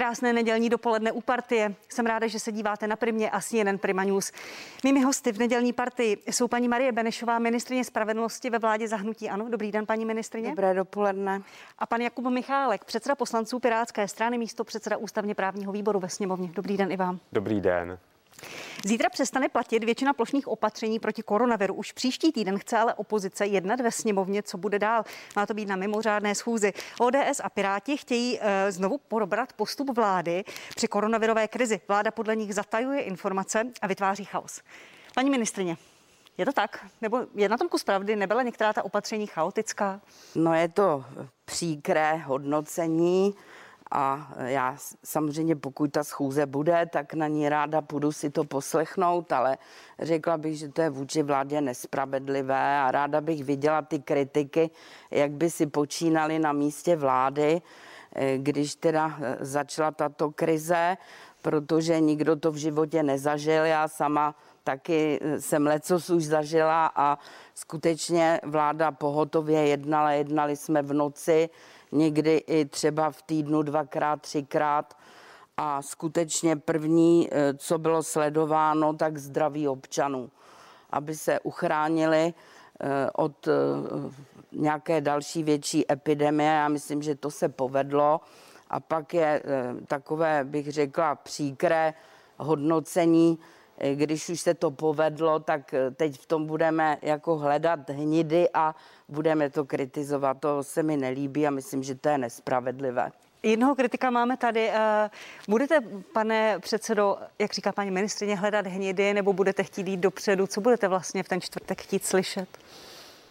[0.00, 1.74] Krásné nedělní dopoledne u partie.
[1.88, 4.32] Jsem ráda, že se díváte na Primě a CNN Prima News.
[4.84, 9.30] Mými hosty v nedělní partii jsou paní Marie Benešová, ministrině spravedlnosti ve vládě zahnutí.
[9.30, 10.48] Ano, dobrý den, paní ministrině.
[10.50, 11.42] Dobré dopoledne.
[11.78, 16.50] A pan Jakub Michálek, předseda poslanců Pirátské strany, místo předseda ústavně právního výboru ve sněmovně.
[16.54, 17.18] Dobrý den i vám.
[17.32, 17.98] Dobrý den.
[18.84, 21.74] Zítra přestane platit většina plošných opatření proti koronaviru.
[21.74, 25.04] Už příští týden chce ale opozice jednat ve sněmovně, co bude dál.
[25.36, 26.72] Má to být na mimořádné schůzi.
[27.00, 30.44] ODS a Piráti chtějí uh, znovu probrat postup vlády
[30.76, 31.80] při koronavirové krizi.
[31.88, 34.60] Vláda podle nich zatajuje informace a vytváří chaos.
[35.14, 35.76] Paní ministrině,
[36.38, 36.86] je to tak?
[37.00, 38.16] Nebo je na tom kus pravdy?
[38.16, 40.00] Nebyla některá ta opatření chaotická?
[40.34, 41.04] No je to
[41.44, 43.34] příkré hodnocení.
[43.90, 49.32] A já samozřejmě, pokud ta schůze bude, tak na ní ráda půjdu si to poslechnout,
[49.32, 49.58] ale
[49.98, 54.70] řekla bych, že to je vůči vládě nespravedlivé a ráda bych viděla ty kritiky,
[55.10, 57.62] jak by si počínali na místě vlády,
[58.14, 60.96] eh, když teda eh, začala tato krize,
[61.42, 63.64] protože nikdo to v životě nezažil.
[63.64, 64.34] Já sama
[64.64, 67.18] taky jsem lecos už zažila a
[67.54, 71.48] skutečně vláda pohotově jednala, jednali jsme v noci,
[71.92, 74.96] někdy i třeba v týdnu dvakrát, třikrát.
[75.56, 80.30] A skutečně první, eh, co bylo sledováno, tak zdraví občanů,
[80.90, 82.34] aby se uchránili
[82.80, 83.52] eh, od eh,
[84.52, 86.50] nějaké další větší epidemie.
[86.50, 88.20] Já myslím, že to se povedlo.
[88.70, 89.42] A pak je
[89.86, 91.94] takové, bych řekla, příkré
[92.36, 93.38] hodnocení
[93.94, 98.74] když už se to povedlo, tak eh, teď v tom budeme jako hledat hnidy a
[99.08, 100.36] budeme to kritizovat.
[100.40, 103.12] To se mi nelíbí a myslím, že to je nespravedlivé.
[103.42, 104.68] Jednoho kritika máme tady.
[104.68, 105.10] Eh,
[105.48, 105.80] budete,
[106.12, 110.46] pane předsedo, jak říká paní ministrině, hledat hnidy nebo budete chtít jít dopředu?
[110.46, 112.48] Co budete vlastně v ten čtvrtek chtít slyšet?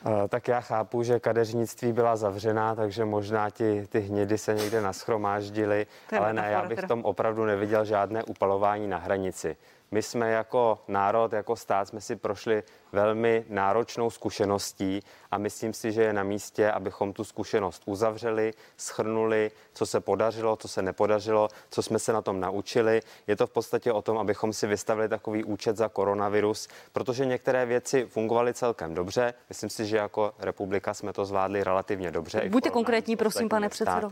[0.06, 4.82] Eh, tak já chápu, že kadeřnictví byla zavřená, takže možná ti, ty hnědy se někde
[4.82, 5.88] naschromáždily,
[6.20, 9.58] ale ne, já bych v tom opravdu neviděl žádné upalování na hranici.
[9.92, 15.00] My jsme jako národ, jako stát jsme si prošli velmi náročnou zkušeností
[15.32, 20.56] a myslím si, že je na místě, abychom tu zkušenost uzavřeli, schrnuli, co se podařilo,
[20.56, 23.02] co se nepodařilo, co jsme se na tom naučili.
[23.28, 27.66] Je to v podstatě o tom, abychom si vystavili takový účet za koronavirus, protože některé
[27.66, 29.34] věci fungovaly celkem dobře.
[29.50, 32.50] Myslím si, že jako republika jsme to zvládli relativně dobře.
[32.50, 34.10] Buďte konkrétní, prosím, pane předsedo.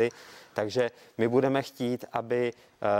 [0.53, 2.53] Takže my budeme chtít, aby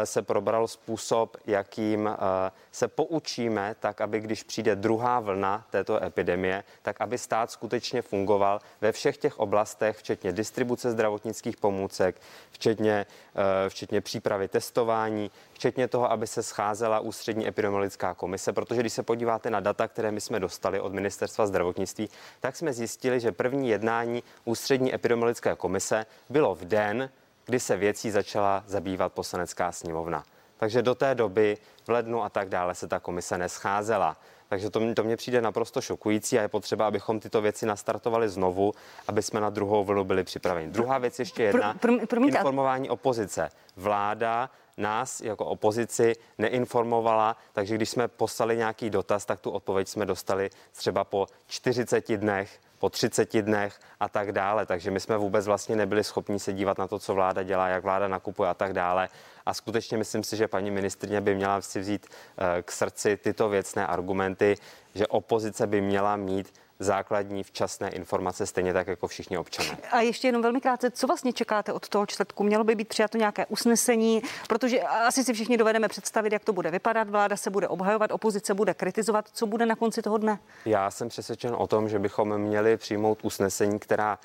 [0.03, 6.63] se probral způsob, jakým eh, se poučíme, tak aby když přijde druhá vlna této epidemie,
[6.81, 12.21] tak aby stát skutečně fungoval ve všech těch oblastech, včetně distribuce zdravotnických pomůcek,
[12.51, 13.05] včetně,
[13.35, 19.03] eh, včetně přípravy testování, včetně toho, aby se scházela ústřední epidemiologická komise, protože když se
[19.03, 22.09] podíváte na data, které my jsme dostali od ministerstva zdravotnictví,
[22.39, 27.09] tak jsme zjistili, že první jednání ústřední epidemiologické komise bylo v den,
[27.47, 30.23] kdy se věcí začala zabývat poslanecká sněmovna.
[30.57, 34.17] Takže do té doby v lednu a tak dále se ta komise nescházela.
[34.49, 38.73] Takže to, to mně přijde naprosto šokující a je potřeba, abychom tyto věci nastartovali znovu,
[39.07, 40.67] aby jsme na druhou vlnu byli připraveni.
[40.67, 41.73] Druhá věc ještě jedna.
[41.73, 43.49] Pro, pro, informování opozice.
[43.75, 50.05] Vláda nás jako opozici neinformovala, takže když jsme poslali nějaký dotaz, tak tu odpověď jsme
[50.05, 54.65] dostali třeba po 40 dnech po 30 dnech a tak dále.
[54.65, 57.83] Takže my jsme vůbec vlastně nebyli schopni se dívat na to, co vláda dělá, jak
[57.83, 59.09] vláda nakupuje a tak dále.
[59.45, 63.49] A skutečně myslím si, že paní ministrně by měla si vzít eh, k srdci tyto
[63.49, 64.55] věcné argumenty,
[64.95, 69.77] že opozice by měla mít základní včasné informace, stejně tak jako všichni občané.
[69.91, 72.43] A ještě jenom velmi krátce, co vlastně čekáte od toho čtvrtku?
[72.43, 76.71] Mělo by být přijato nějaké usnesení, protože asi si všichni dovedeme představit, jak to bude
[76.71, 77.09] vypadat.
[77.09, 79.25] Vláda se bude obhajovat, opozice bude kritizovat.
[79.33, 80.39] Co bude na konci toho dne?
[80.65, 84.19] Já jsem přesvědčen o tom, že bychom měli přijmout usnesení, která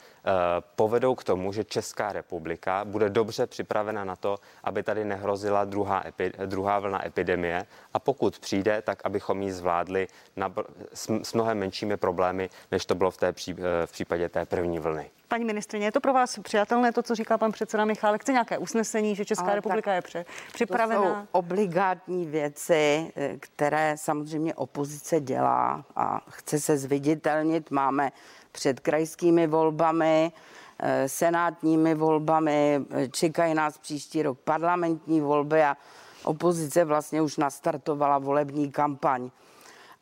[0.77, 6.03] povedou k tomu, že Česká republika bude dobře připravena na to, aby tady nehrozila druhá,
[6.07, 10.53] epi, druhá vlna epidemie a pokud přijde, tak abychom ji zvládli na,
[10.95, 14.47] s, s mnohem menšími problémy než to bylo v, té pří, eh, v případě té
[14.47, 15.11] první vlny.
[15.29, 18.21] Paní ministrině, je to pro vás přijatelné to, co říká pan předseda Michálek?
[18.21, 21.01] Chce nějaké usnesení, že Česká Ale republika je pře- připravená?
[21.01, 27.71] To jsou obligátní věci, eh, které samozřejmě opozice dělá a chce se zviditelnit.
[27.71, 28.13] Máme
[28.53, 30.33] před krajskými volbami,
[30.79, 35.77] eh, senátními volbami, čekají nás příští rok parlamentní volby a
[36.25, 39.31] opozice vlastně už nastartovala volební kampaň.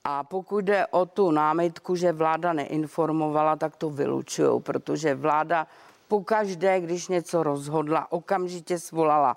[0.04, 5.66] A pokud jde o tu námitku, že vláda neinformovala, tak to vylučují, protože vláda
[6.08, 9.36] pokaždé, když něco rozhodla, okamžitě svolala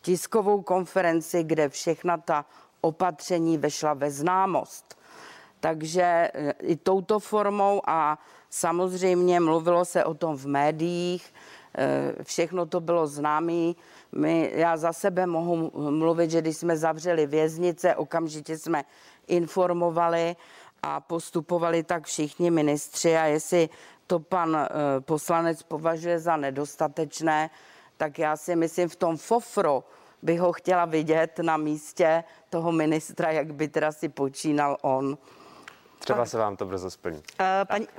[0.00, 2.44] tiskovou konferenci, kde všechna ta
[2.80, 4.98] opatření vešla ve známost.
[5.64, 8.18] Takže e, i touto formou a
[8.50, 11.24] samozřejmě mluvilo se o tom v médiích,
[12.22, 13.72] všechno to bylo známé.
[14.12, 18.84] My, já za sebe mohu mluvit, že když jsme zavřeli věznice, okamžitě jsme
[19.26, 20.36] informovali
[20.82, 23.68] a postupovali tak všichni ministři a jestli
[24.06, 27.50] to pan eh, poslanec považuje za nedostatečné,
[27.96, 29.84] tak já si myslím v tom fofro
[30.22, 35.18] bych ho chtěla vidět na místě toho ministra, jak by teda si počínal on.
[36.04, 37.16] Třeba se vám to brzo splní.
[37.16, 37.98] Uh, paní, tak,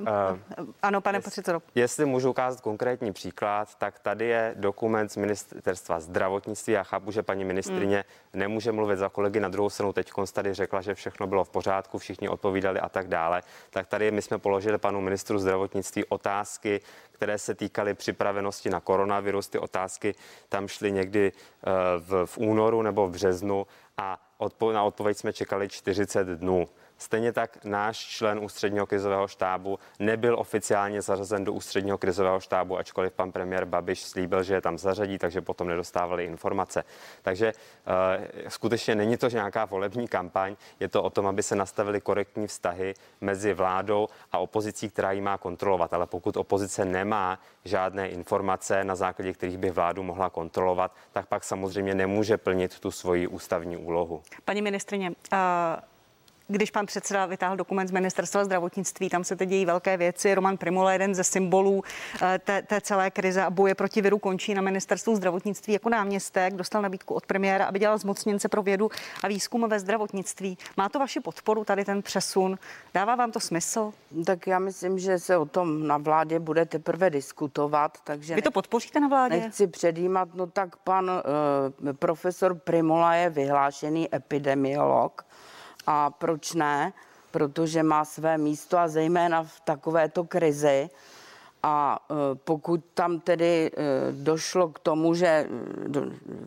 [0.60, 1.62] uh, ano, pane předsedo.
[1.76, 6.74] Jestli můžu ukázat konkrétní příklad, tak tady je dokument z ministerstva zdravotnictví.
[6.74, 7.96] Já chápu, že paní ministrině
[8.34, 8.40] hmm.
[8.40, 9.40] nemůže mluvit za kolegy.
[9.40, 13.08] Na druhou stranu teď tady řekla, že všechno bylo v pořádku, všichni odpovídali a tak
[13.08, 13.44] dále.
[13.70, 16.82] Tak tady my jsme položili panu ministru zdravotnictví otázky,
[17.12, 19.48] které se týkaly připravenosti na koronavirus.
[19.48, 20.16] Ty otázky
[20.50, 23.68] tam šly někdy uh, v, v únoru nebo v březnu
[23.98, 26.68] a odpo- na odpověď jsme čekali 40 dnů.
[26.98, 33.14] Stejně tak náš člen ústředního krizového štábu nebyl oficiálně zařazen do ústředního krizového štábu, ačkoliv
[33.14, 36.84] pan premiér Babiš slíbil, že je tam zařadí, takže potom nedostávali informace.
[37.22, 42.02] Takže uh, skutečně není to nějaká volební kampaň, je to o tom, aby se nastavily
[42.02, 45.94] korektní vztahy mezi vládou a opozicí, která ji má kontrolovat.
[45.94, 51.44] Ale pokud opozice nemá žádné informace, na základě kterých by vládu mohla kontrolovat, tak pak
[51.44, 54.24] samozřejmě nemůže plnit tu svoji ústavní úlohu.
[54.46, 55.95] Paní ministrině, uh
[56.48, 60.36] když pan předseda vytáhl dokument z ministerstva zdravotnictví, tam se teď dějí velké věci.
[60.36, 61.84] Roman Primula, jeden ze symbolů
[62.22, 66.54] eh, té, té celé krize a boje proti viru, končí na ministerstvu zdravotnictví jako náměstek.
[66.54, 68.90] Dostal nabídku od premiéra, aby dělal zmocněnce pro vědu
[69.24, 70.58] a výzkum ve zdravotnictví.
[70.78, 72.58] Má to vaši podporu, tady ten přesun?
[72.94, 73.94] Dává vám to smysl?
[74.26, 77.98] Tak já myslím, že se o tom na vládě bude teprve diskutovat.
[78.04, 79.36] Takže Vy to podpoříte na vládě?
[79.36, 81.12] Nechci předjímat, no tak pan
[81.86, 85.26] uh, profesor Primula je vyhlášený epidemiolog
[85.88, 86.94] a proč ne?
[87.32, 90.90] Protože má své místo a zejména v takovéto krizi.
[91.64, 93.72] A e, pokud tam tedy e,
[94.12, 95.48] došlo k tomu, že e,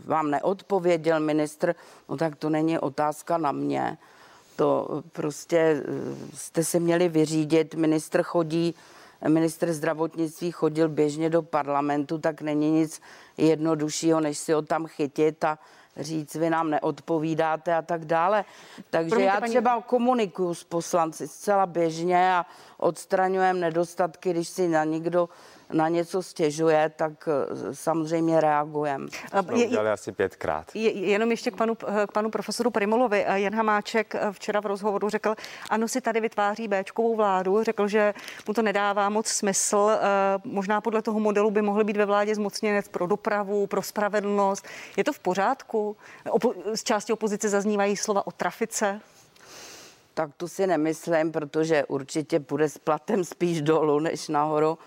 [0.05, 1.75] vám neodpověděl ministr,
[2.09, 3.99] no tak to není otázka na mě.
[4.57, 5.83] To prostě
[6.35, 7.75] jste si měli vyřídit.
[7.75, 8.75] Ministr chodí,
[9.29, 13.01] ministr zdravotnictví chodil běžně do parlamentu, tak není nic
[13.37, 15.59] jednoduššího, než si ho tam chytit a
[15.99, 18.45] říct, vy nám neodpovídáte a tak dále.
[18.91, 19.83] Takže Promiňte, já třeba paní...
[19.83, 22.47] komunikuju s poslanci zcela běžně a
[22.77, 25.29] odstraňujem nedostatky, když si na někdo
[25.73, 29.09] na něco stěžuje, tak eh, samozřejmě reagujeme.
[29.29, 30.71] Jsme udělali asi pětkrát.
[30.75, 33.25] Je, jenom ještě k panu, eh, k panu profesoru Primolovi.
[33.27, 35.35] Eh, Jan Hamáček včera v rozhovoru řekl,
[35.71, 37.65] ano, si tady vytváří Bčkovou vládu.
[37.65, 38.15] Řekl, že
[38.49, 39.91] mu to nedává moc smysl.
[40.45, 44.67] Možná podle toho modelu by mohly být ve vládě zmocněnec pro dopravu, pro spravedlnost.
[44.97, 45.97] Je to v pořádku?
[46.27, 49.01] Opo- z části opozice zaznívají slova o trafice.
[50.15, 54.79] Tak to si nemyslím, protože určitě půjde s platem spíš dolů než nahoru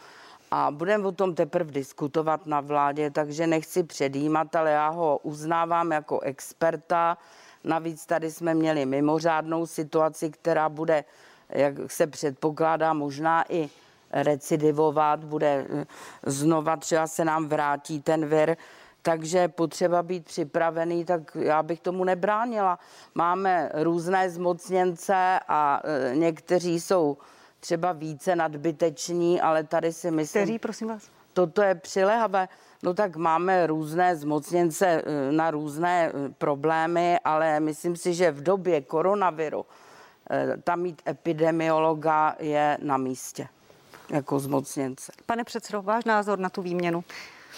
[0.51, 5.91] a budeme o tom teprve diskutovat na vládě, takže nechci předjímat, ale já ho uznávám
[5.91, 7.17] jako experta.
[7.63, 11.03] Navíc tady jsme měli mimořádnou situaci, která bude,
[11.49, 13.69] jak se předpokládá, možná i
[14.11, 15.85] recidivovat, bude eh,
[16.25, 18.57] znova třeba se nám vrátí ten vir,
[19.01, 22.79] takže potřeba být připravený, tak já bych tomu nebránila.
[23.15, 27.17] Máme různé zmocněnce a eh, někteří jsou
[27.61, 30.43] třeba více nadbyteční, ale tady si myslím...
[30.43, 31.09] Kteří, prosím vás?
[31.33, 32.47] Toto je přilehavé.
[32.83, 38.43] No tak máme různé zmocněnce eh, na různé eh, problémy, ale myslím si, že v
[38.43, 39.65] době koronaviru
[40.29, 43.47] eh, tam mít epidemiologa je na místě
[44.09, 45.11] jako zmocněnce.
[45.25, 47.03] Pane předsedo, váš názor na tu výměnu?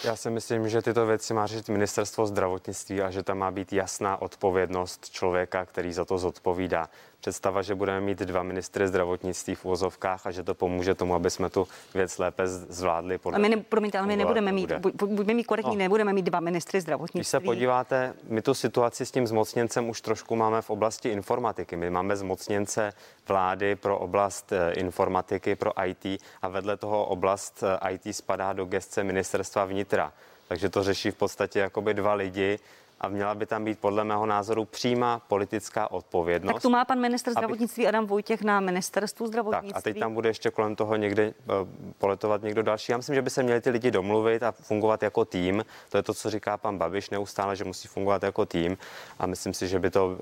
[0.04, 3.72] Já si myslím, že tyto věci má řešit ministerstvo zdravotnictví a že tam má být
[3.72, 6.88] jasná odpovědnost člověka, který za to zodpovídá
[7.24, 11.30] představa, že budeme mít dva ministry zdravotnictví v úvozovkách a že to pomůže tomu, aby
[11.30, 13.18] jsme tu věc lépe zvládli.
[13.18, 14.72] Podle my ne, promiňte, ale my nebudeme mít,
[15.06, 15.78] budeme mít korektní, no.
[15.78, 17.18] nebudeme mít dva ministry zdravotnictví.
[17.18, 21.76] Když se podíváte, my tu situaci s tím zmocněncem už trošku máme v oblasti informatiky.
[21.76, 22.92] My máme zmocněnce
[23.28, 28.64] vlády pro oblast eh, informatiky, pro IT a vedle toho oblast eh, IT spadá do
[28.64, 30.12] gestce ministerstva vnitra.
[30.48, 32.58] Takže to řeší v podstatě jakoby dva lidi,
[33.04, 36.54] a měla by tam být podle mého názoru přímá politická odpovědnost.
[36.54, 37.88] Tak tu má pan minister zdravotnictví aby...
[37.88, 39.72] Adam Vojtěch na ministerstvu zdravotnictví.
[39.72, 41.54] Tak a teď tam bude ještě kolem toho někde uh,
[41.98, 42.92] poletovat někdo další.
[42.92, 45.64] Já myslím, že by se měli ty lidi domluvit a fungovat jako tým.
[45.88, 48.78] To je to, co říká pan Babiš neustále, že musí fungovat jako tým.
[49.18, 50.16] A myslím si, že by to, uh,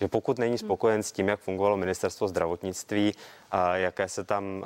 [0.00, 3.14] že pokud není spokojen s tím, jak fungovalo ministerstvo zdravotnictví,
[3.50, 4.64] a jaké se tam, uh,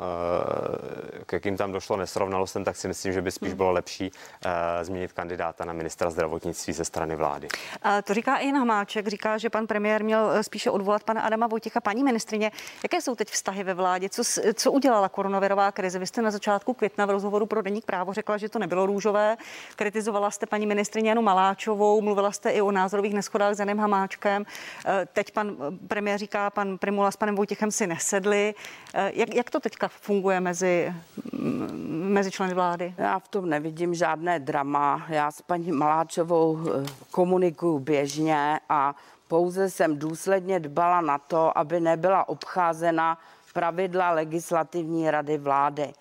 [1.26, 3.56] k jakým tam došlo nesrovnalostem, tak si myslím, že by spíš hmm.
[3.56, 4.10] bylo lepší
[4.82, 7.48] změnit kandidáta na ministra zdravotnictví ze strany vlády.
[8.04, 11.80] To říká i Hamáček, říká, že pan premiér měl eh, spíše odvolat pana Adama Vojtěcha.
[11.80, 12.50] Paní ministrině,
[12.82, 14.08] jaké jsou teď vztahy ve vládě?
[14.08, 14.22] Co,
[14.54, 15.98] co udělala koronavirová krize?
[15.98, 19.36] Vy jste na začátku května v rozhovoru pro Deník právo řekla, že to nebylo růžové.
[19.76, 24.46] Kritizovala jste paní ministrině Janu Maláčovou, mluvila jste i o názorových neschodách s Janem Hamáčkem.
[24.86, 25.56] Eh, teď pan
[25.88, 28.54] premiér říká, pan Primula s panem Vojtěchem si nesedli.
[28.94, 30.94] Jak, jak to teďka funguje mezi,
[31.88, 32.94] mezi členy vlády?
[32.98, 35.06] Já v tom nevidím žádné drama.
[35.08, 36.86] Já s paní Maláčovou eh,
[37.50, 38.94] komunikuju běžně a
[39.28, 43.18] pouze jsem důsledně dbala na to, aby nebyla obcházena
[43.54, 45.92] pravidla legislativní rady vlády.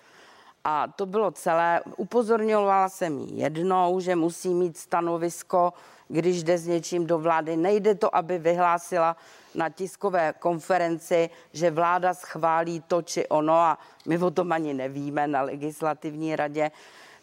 [0.64, 1.82] A to bylo celé.
[1.98, 5.74] Upozorňovala jsem jí jednou, že musí mít stanovisko,
[6.08, 7.58] když jde s něčím do vlády.
[7.58, 9.16] Nejde to, aby vyhlásila
[9.56, 15.28] na tiskové konferenci, že vláda schválí to či ono a my o tom ani nevíme
[15.28, 16.72] na legislativní radě.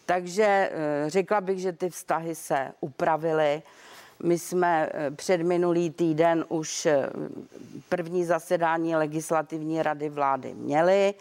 [0.05, 3.61] Takže eh, řekla bych, že ty vztahy se upravily.
[4.23, 7.09] My jsme eh, před minulý týden už eh,
[7.89, 11.13] první zasedání legislativní rady vlády měli.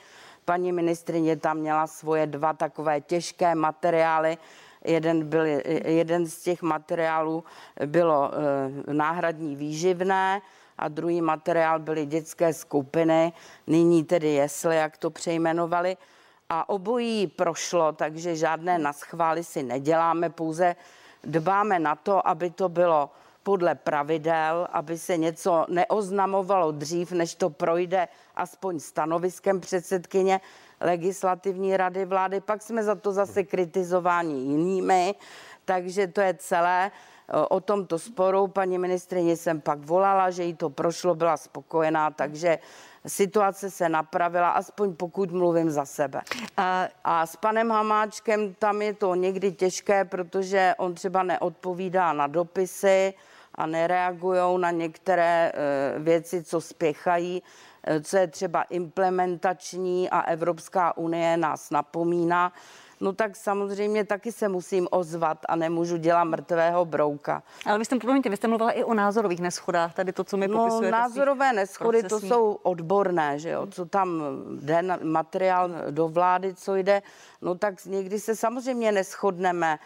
[0.45, 4.39] Paní ministrině tam měla svoje dva takové těžké materiály.
[4.85, 5.45] Jeden, byl,
[5.85, 7.45] jeden z těch materiálů
[7.87, 8.31] bylo
[8.93, 10.41] náhradní výživné
[10.79, 13.33] a druhý materiál byly dětské skupiny,
[13.67, 15.97] nyní tedy jesle, jak to přejmenovali.
[16.49, 20.77] A obojí prošlo, takže žádné naschvály si neděláme, pouze
[21.25, 23.11] dbáme na to, aby to bylo
[23.43, 30.41] podle pravidel, aby se něco neoznamovalo dřív, než to projde aspoň stanoviskem předsedkyně
[30.81, 32.41] legislativní rady vlády.
[32.41, 35.15] Pak jsme za to zase kritizováni jinými,
[35.65, 36.91] takže to je celé.
[37.49, 42.59] O tomto sporu paní ministrině jsem pak volala, že jí to prošlo, byla spokojená, takže
[43.07, 46.21] situace se napravila, aspoň pokud mluvím za sebe.
[46.57, 52.27] A, a s panem Hamáčkem tam je to někdy těžké, protože on třeba neodpovídá na
[52.27, 53.15] dopisy
[53.55, 57.43] a nereagují na některé e, věci, co spěchají,
[57.87, 62.53] e, co je třeba implementační a Evropská unie nás napomíná
[63.01, 67.43] no tak samozřejmě taky se musím ozvat a nemůžu dělat mrtvého brouka.
[67.67, 70.49] Ale vy jste, promiňte, vy jste mluvila i o názorových neschodách, tady to, co mi
[70.49, 70.91] no, popisujete.
[70.91, 72.29] názorové neschody, procesní.
[72.29, 74.23] to jsou odborné, že jo, co tam
[74.61, 77.03] jde materiál do vlády, co jde,
[77.43, 79.79] no tak někdy se samozřejmě neschodneme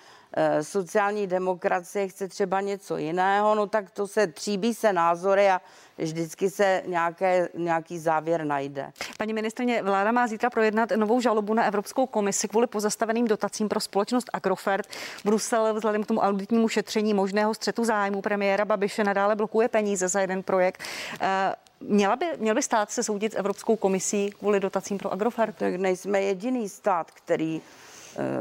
[0.62, 5.60] sociální demokracie chce třeba něco jiného, no tak to se tříbí se názory a
[5.98, 8.92] vždycky se nějaké, nějaký závěr najde.
[9.18, 13.80] Paní ministrině, vláda má zítra projednat novou žalobu na Evropskou komisi kvůli pozastaveným dotacím pro
[13.80, 14.86] společnost Agrofert.
[15.24, 20.20] Brusel vzhledem k tomu auditnímu šetření možného střetu zájmu premiéra Babiše nadále blokuje peníze za
[20.20, 20.82] jeden projekt.
[21.20, 25.56] Eh, měla by, měl by stát se soudit s Evropskou komisí kvůli dotacím pro Agrofert?
[25.56, 27.91] Tak nejsme jediný stát, který Eh,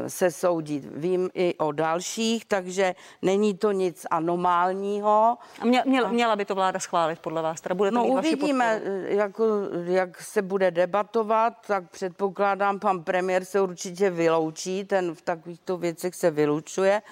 [0.06, 0.84] se soudit.
[0.94, 5.38] Vím i o dalších, takže není to nic anomálního.
[5.60, 7.60] A mě, mě, měla by to vláda schválit podle vás?
[7.60, 9.40] Teda bude to no uvidíme, eh, jak,
[9.84, 16.14] jak se bude debatovat, tak předpokládám, pan premiér se určitě vyloučí, ten v takovýchto věcech
[16.14, 17.02] se vylučuje.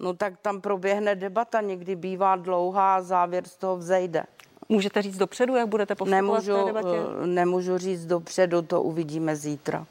[0.00, 4.24] No tak tam proběhne debata, někdy bývá dlouhá a závěr z toho vzejde.
[4.68, 6.98] Můžete říct dopředu, jak budete postupovat nemůžu, v té debatě?
[7.22, 9.86] Eh, nemůžu říct dopředu, to uvidíme zítra.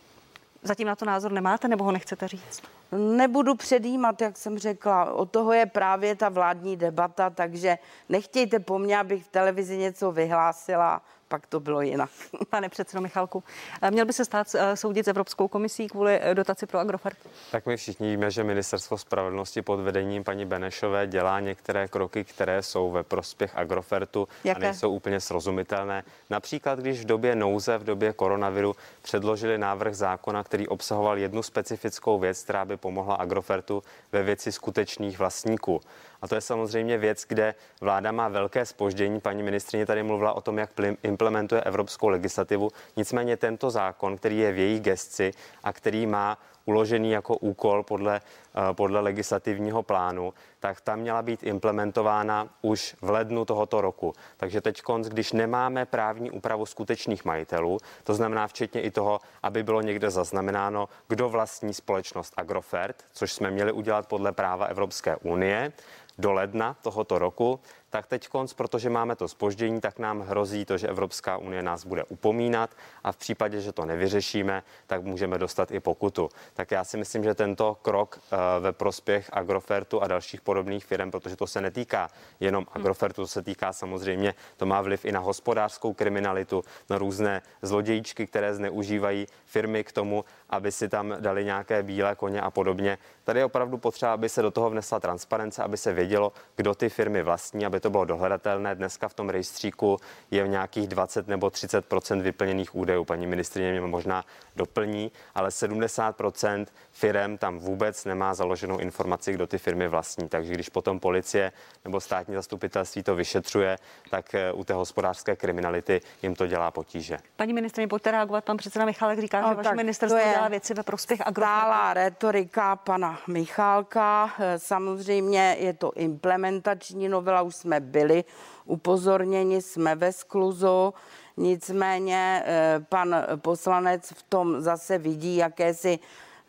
[0.63, 2.62] Zatím na to názor nemáte nebo ho nechcete říct?
[2.92, 5.13] Nebudu předjímat, jak jsem řekla.
[5.13, 7.78] O toho je právě ta vládní debata, takže
[8.10, 12.09] nechtějte po mně, abych v televizi něco vyhlásila pak to bylo jinak.
[12.50, 13.43] Pane předsedo Michalku,
[13.81, 17.17] eh, měl by se stát eh, soudit s Evropskou komisí kvůli eh, dotaci pro Agrofert?
[17.51, 22.63] Tak my všichni víme, že Ministerstvo spravedlnosti pod vedením paní Benešové dělá některé kroky, které
[22.63, 24.57] jsou ve prospěch Agrofertu Jaké?
[24.57, 26.03] a nejsou úplně srozumitelné.
[26.29, 32.19] Například, když v době nouze, v době koronaviru předložili návrh zákona, který obsahoval jednu specifickou
[32.19, 35.81] věc, která by pomohla Agrofertu ve věci skutečných vlastníků.
[36.22, 39.20] A to je samozřejmě věc, kde vláda má velké spoždění.
[39.20, 40.70] Paní ministrině tady mluvila o tom, jak
[41.04, 42.70] implementuje evropskou legislativu.
[42.98, 45.32] Nicméně tento zákon, který je v její gesci
[45.64, 46.38] a který má
[46.70, 53.10] uložený jako úkol podle, eh, podle legislativního plánu, tak tam měla být implementována už v
[53.10, 54.14] lednu tohoto roku.
[54.38, 59.82] Takže teď, když nemáme právní úpravu skutečných majitelů, to znamená včetně i toho, aby bylo
[59.82, 65.72] někde zaznamenáno, kdo vlastní společnost Agrofert, což jsme měli udělat podle práva Evropské unie,
[66.20, 70.77] do ledna tohoto roku, tak teď konc, protože máme to spoždění, tak nám hrozí to,
[70.77, 72.69] že Evropská unie nás bude upomínat
[73.03, 76.29] a v případě, že to nevyřešíme, tak můžeme dostat i pokutu.
[76.53, 81.12] Tak já si myslím, že tento krok eh, ve prospěch Agrofertu a dalších podobných firm,
[81.12, 85.19] protože to se netýká jenom Agrofertu, to se týká samozřejmě, to má vliv i na
[85.19, 91.84] hospodářskou kriminalitu, na různé zlodějíčky, které zneužívají firmy k tomu, aby si tam dali nějaké
[91.84, 92.98] bílé koně a podobně.
[93.24, 96.75] Tady je opravdu potřeba, aby se do toho vnesla transparence, aby se vědělo, vědělo, kdo
[96.75, 98.75] ty firmy vlastní, aby to bylo dohledatelné.
[98.75, 99.98] Dneska v tom rejstříku
[100.31, 101.86] je nějakých 20 nebo 30
[102.21, 103.05] vyplněných údajů.
[103.05, 109.57] Paní ministrině mě možná doplní, ale 70% firm tam vůbec nemá založenou informaci, kdo ty
[109.57, 110.29] firmy vlastní.
[110.29, 111.51] Takže když potom policie
[111.86, 113.77] nebo státní zastupitelství to vyšetřuje,
[114.09, 117.17] tak eh, u té hospodářské kriminality jim to dělá potíže.
[117.36, 118.43] Paní ministrině, pojďte reagovat.
[118.43, 121.93] Pan předseda Michálek říká, no, že vaše ministerstvo dělá věci ve prospěch Agrofertu.
[121.93, 124.33] retorika pana Michálka.
[124.39, 128.24] Eh, samozřejmě je to implementační novela, už jsme byli
[128.66, 130.94] upozorněni, jsme ve skluzu.
[131.38, 136.00] Nicméně eh, pan poslanec v tom zase vidí jakési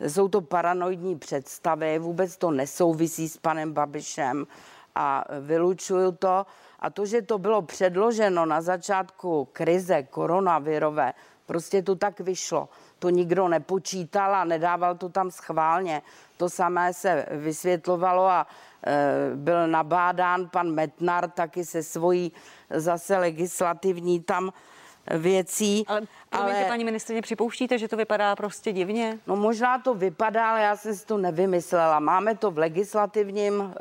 [0.07, 4.47] jsou to paranoidní představy, vůbec to nesouvisí s panem Babišem
[4.95, 6.45] a vylučuju to.
[6.79, 11.13] A to, že to bylo předloženo na začátku krize koronavirové,
[11.45, 12.69] prostě to tak vyšlo.
[13.01, 16.01] To nikdo nepočítal a nedával to tam schválně.
[16.37, 18.47] To samé se vysvětlovalo a
[18.85, 22.31] e, byl nabádán pan Metnar taky se svojí
[22.69, 24.53] zase legislativní tam
[25.11, 25.83] věcí.
[25.87, 29.19] Ale, ale paní ministrině, připouštíte, že to vypadá prostě divně?
[29.27, 31.99] No možná to vypadá, ale já jsem si to nevymyslela.
[31.99, 33.71] Máme to v legislativním uh,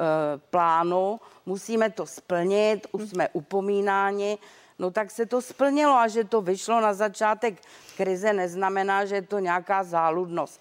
[0.51, 4.39] plánu, musíme to splnit, už jsme upomínáni.
[4.81, 7.61] No tak se to splnilo a že to vyšlo na začátek
[7.97, 10.61] krize neznamená, že je to nějaká záludnost.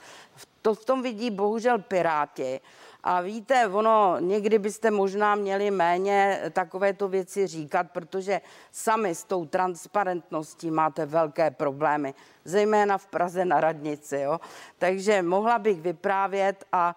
[0.62, 2.60] To v tom vidí bohužel Piráti.
[3.04, 9.46] A víte, ono někdy byste možná měli méně takovéto věci říkat, protože sami s tou
[9.46, 12.14] transparentností máte velké problémy,
[12.46, 14.20] zejména v Praze na radnici.
[14.20, 14.40] Jo?
[14.78, 16.96] Takže mohla bych vyprávět a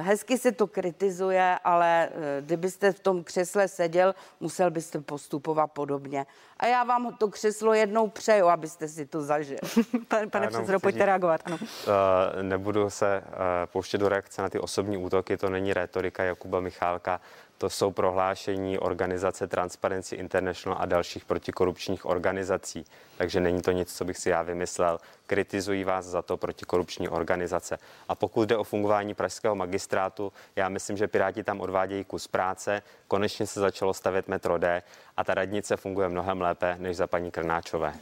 [0.00, 6.26] hezky se to kritizuje, ale eh, kdybyste v tom křesle seděl, musel byste postupovat podobně.
[6.56, 9.58] A já vám to křeslo jednou přeju, abyste si to zažil.
[10.08, 11.40] pane pane předsedo, pojďte reagovat.
[11.44, 11.58] Ano.
[11.60, 13.32] Uh, nebudu se uh,
[13.72, 17.20] pouštět do reakce na ty osobní útoky, to není rétorika Jakuba Michálka.
[17.58, 22.86] To jsou prohlášení organizace Transparency International a dalších protikorupčních organizací.
[23.16, 25.00] Takže není to nic, co bych si já vymyslel.
[25.26, 27.78] Kritizují vás za to protikorupční organizace.
[28.08, 32.82] A pokud jde o fungování pražského magistrátu, já myslím, že Piráti tam odvádějí kus práce.
[33.08, 34.82] Konečně se začalo stavět metro D
[35.16, 37.94] a ta radnice funguje mnohem lépe než za paní Krnáčové.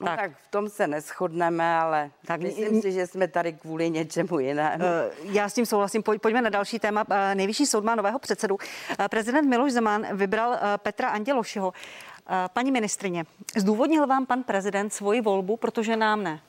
[0.00, 0.20] No tak.
[0.20, 4.84] tak v tom se neschodneme, ale tak myslím si, že jsme tady kvůli něčemu jinému.
[4.84, 6.02] Eh, já s tím souhlasím.
[6.02, 7.04] Pojďme na další téma.
[7.10, 8.58] Eh, nejvyšší soud má nového předsedu.
[8.98, 11.72] Eh, prezident Miloš Zeman vybral Petra Andělošiho.
[12.52, 13.24] Paní ministrině,
[13.56, 16.40] zdůvodnil vám pan prezident svoji volbu, protože nám ne?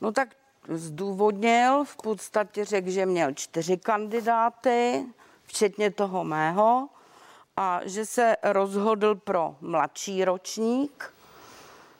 [0.00, 0.28] No tak
[0.68, 5.04] zdůvodnil, v podstatě řekl, že měl čtyři kandidáty,
[5.44, 6.88] včetně toho mého,
[7.56, 11.12] a že se rozhodl pro mladší ročník,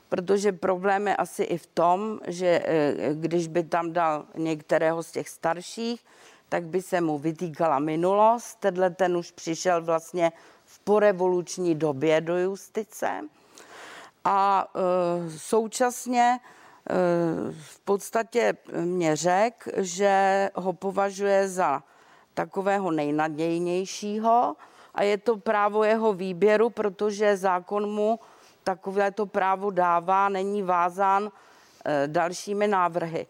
[0.09, 5.11] protože problém je asi i v tom, že eh, když by tam dal některého z
[5.12, 6.05] těch starších,
[6.49, 8.55] tak by se mu vytýkala minulost.
[8.61, 10.33] Tenhle ten už přišel vlastně
[10.64, 13.21] v porevoluční době do justice.
[14.25, 16.94] A e, současně e,
[17.53, 21.83] v podstatě mě řekl, že ho považuje za
[22.35, 24.57] takového nejnadějnějšího
[24.94, 28.21] a je to právo jeho výběru, protože zákon mu
[28.68, 31.31] takové to právo dává, není vázán
[31.85, 33.26] e, dalšími návrhy.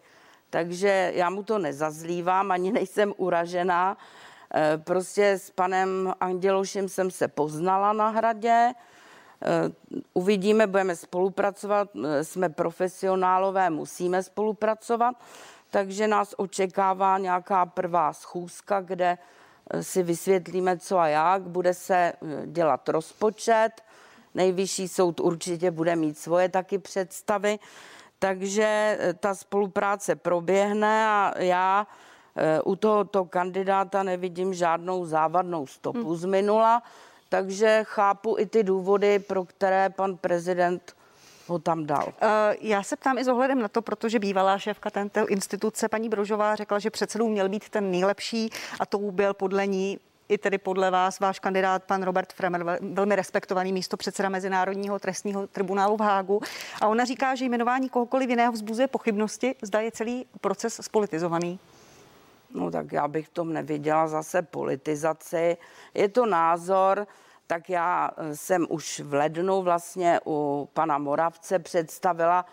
[0.49, 3.97] Takže já mu to nezazlívám, ani nejsem uražená.
[4.55, 8.49] E, prostě s panem Andělošem jsem se poznala na hradě.
[8.51, 8.73] E,
[10.13, 11.87] uvidíme, budeme spolupracovat,
[12.21, 15.15] jsme profesionálové, musíme spolupracovat.
[15.71, 19.17] Takže nás očekává nějaká prvá schůzka, kde
[19.81, 21.41] si vysvětlíme, co a jak.
[21.41, 22.13] Bude se
[22.45, 23.71] dělat rozpočet,
[24.35, 27.59] Nejvyšší soud určitě bude mít svoje taky představy,
[28.19, 31.87] takže eh, ta spolupráce proběhne a já
[32.35, 36.15] eh, u tohoto kandidáta nevidím žádnou závadnou stopu hmm.
[36.15, 36.83] z minula,
[37.29, 40.95] takže chápu i ty důvody, pro které pan prezident
[41.47, 42.13] ho tam dal.
[42.21, 46.09] Eh, já se ptám i s ohledem na to, protože bývalá šéfka této instituce, paní
[46.09, 50.57] Brožová, řekla, že předsedou měl být ten nejlepší a to byl podle ní i tedy
[50.57, 56.01] podle vás váš kandidát, pan Robert Fremer, velmi respektovaný místo předseda Mezinárodního trestního tribunálu v
[56.01, 56.41] Hágu.
[56.81, 61.59] A ona říká, že jmenování kohokoliv jiného vzbuzuje pochybnosti, zda je celý proces spolitizovaný.
[62.53, 65.57] No tak já bych v tom neviděla zase politizaci.
[65.93, 67.07] Je to názor,
[67.47, 72.45] tak já eh, jsem už v lednu vlastně u pana Moravce představila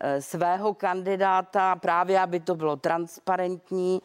[0.00, 4.02] eh, svého kandidáta, právě aby to bylo transparentní.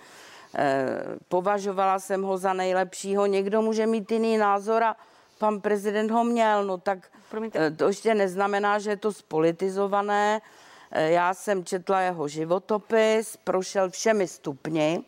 [0.55, 3.25] Eh, považovala jsem ho za nejlepšího.
[3.25, 4.95] Někdo může mít jiný názor a
[5.37, 7.65] pan prezident ho měl, no tak Promiňte.
[7.65, 10.41] Eh, to ještě neznamená, že je to spolitizované.
[10.91, 15.03] Eh, já jsem četla jeho životopis, prošel všemi stupni.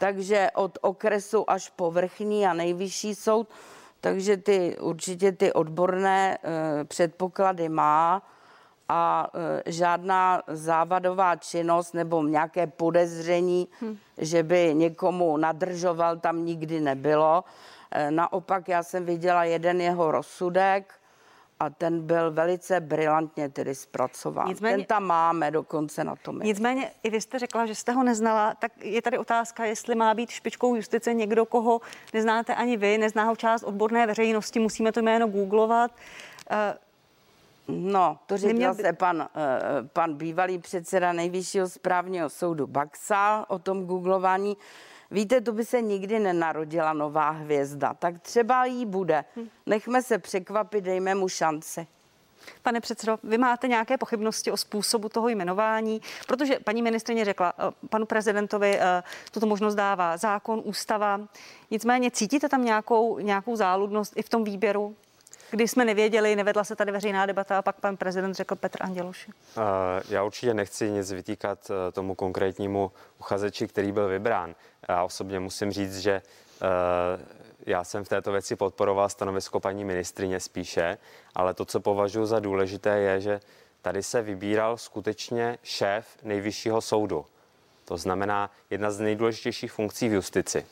[0.00, 3.48] takže od okresu až po vrchní a nejvyšší soud,
[4.00, 6.38] takže ty určitě ty odborné
[6.84, 8.22] předpoklady má
[8.88, 9.30] a
[9.66, 13.98] e, žádná závadová činnost nebo nějaké podezření, hmm.
[14.18, 17.44] že by někomu nadržoval, tam nikdy nebylo.
[17.90, 20.94] E, naopak já jsem viděla jeden jeho rozsudek,
[21.60, 24.48] a ten byl velice brilantně tedy zpracován.
[24.48, 26.38] Nicméně, ten tam máme dokonce na tom.
[26.38, 30.14] Nicméně i vy jste řekla, že jste ho neznala, tak je tady otázka, jestli má
[30.14, 31.80] být špičkou justice někdo, koho
[32.14, 35.90] neznáte ani vy, nezná ho část odborné veřejnosti, musíme to jméno googlovat.
[37.68, 38.74] No, to řekl Neměl...
[38.74, 44.56] zase pan, eh, pan bývalý předseda nejvyššího správního soudu Baxa o tom googlování.
[45.10, 49.24] Víte, to by se nikdy nenarodila nová hvězda, tak třeba jí bude.
[49.36, 49.48] Hm.
[49.66, 51.86] Nechme se překvapit, dejme mu šanci.
[52.62, 57.86] Pane předsedo, vy máte nějaké pochybnosti o způsobu toho jmenování, protože paní ministrině řekla eh,
[57.90, 59.02] panu prezidentovi, eh,
[59.32, 61.20] tuto možnost dává zákon, ústava.
[61.70, 64.96] Nicméně cítíte tam nějakou, nějakou záludnost i v tom výběru?
[65.50, 69.30] Kdy jsme nevěděli, nevedla se tady veřejná debata a pak pan prezident řekl Petr Anděloši?
[70.08, 74.54] Já určitě nechci nic vytýkat eh, tomu konkrétnímu uchazeči, který byl vybrán.
[74.88, 80.40] Já osobně musím říct, že eh, já jsem v této věci podporoval stanovisko paní ministrině
[80.40, 80.98] spíše,
[81.34, 83.40] ale to, co považuji za důležité, je, že
[83.82, 87.26] tady se vybíral skutečně šéf nejvyššího soudu.
[87.84, 90.66] To znamená jedna z nejdůležitějších funkcí v justici.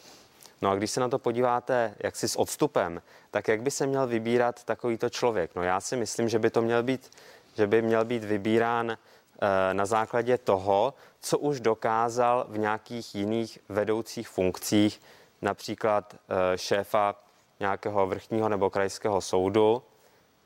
[0.63, 4.07] No a když se na to podíváte jaksi s odstupem, tak jak by se měl
[4.07, 5.51] vybírat takovýto člověk?
[5.55, 7.11] No já si myslím, že by to měl být,
[7.57, 13.59] že by měl být vybírán eh, na základě toho, co už dokázal v nějakých jiných
[13.69, 15.01] vedoucích funkcích,
[15.43, 17.15] například eh, šéfa
[17.61, 19.83] nějakého vrchního nebo krajského soudu,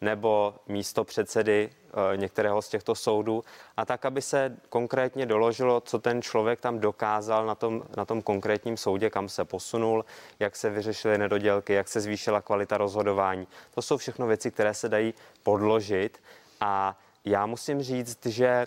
[0.01, 3.45] nebo místo předsedy eh, některého z těchto soudů
[3.77, 8.23] a tak, aby se konkrétně doložilo, co ten člověk tam dokázal na tom, na tom
[8.23, 10.05] konkrétním soudě, kam se posunul,
[10.39, 13.49] jak se vyřešily nedodělky, jak se zvýšila kvalita rozhodování.
[13.75, 16.23] To jsou všechno věci, které se dají podložit
[16.61, 18.67] a já musím říct, že eh,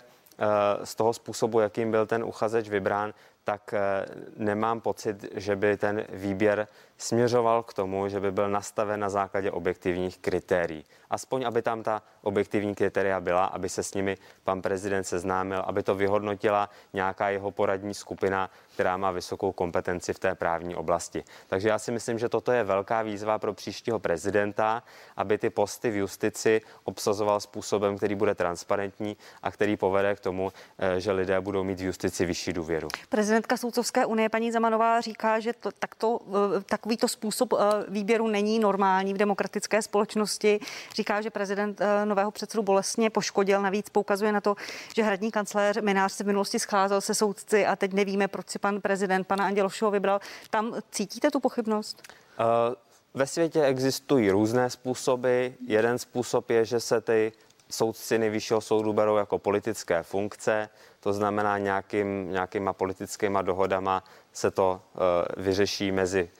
[0.86, 6.04] z toho způsobu, jakým byl ten uchazeč vybrán, tak eh, nemám pocit, že by ten
[6.08, 6.68] výběr
[7.04, 10.84] směřoval k tomu, že by byl nastaven na základě objektivních kritérií.
[11.10, 15.82] Aspoň, aby tam ta objektivní kritéria byla, aby se s nimi pan prezident seznámil, aby
[15.82, 21.24] to vyhodnotila nějaká jeho poradní skupina, která má vysokou kompetenci v té právní oblasti.
[21.48, 24.82] Takže já si myslím, že toto je velká výzva pro příštího prezidenta,
[25.16, 30.52] aby ty posty v justici obsazoval způsobem, který bude transparentní a který povede k tomu,
[30.78, 32.88] eh, že lidé budou mít v justici vyšší důvěru.
[33.08, 36.18] Prezidentka Soudcovské unie paní Zamanová říká, že to, takto,
[36.58, 36.60] eh,
[36.96, 37.56] takovýto způsob eh,
[37.88, 40.60] výběru není normální v demokratické společnosti.
[40.94, 43.62] Říká, že prezident nového předsedu bolestně poškodil.
[43.62, 44.54] Navíc poukazuje na to,
[44.96, 48.58] že hradní kancléř Minář se v minulosti scházel se soudci a teď nevíme, proč si
[48.58, 50.20] pan prezident pana Andělošovo vybral.
[50.50, 52.02] Tam cítíte tu pochybnost?
[52.38, 52.74] Uh,
[53.14, 55.46] ve světě existují různé způsoby.
[55.66, 57.32] Jeden způsob je, že se ty
[57.70, 60.68] soudci nejvyššího soudu berou jako politické funkce,
[61.00, 65.00] to znamená nějakým, nějakýma politickýma dohodama se to uh,
[65.44, 66.30] vyřeší mezi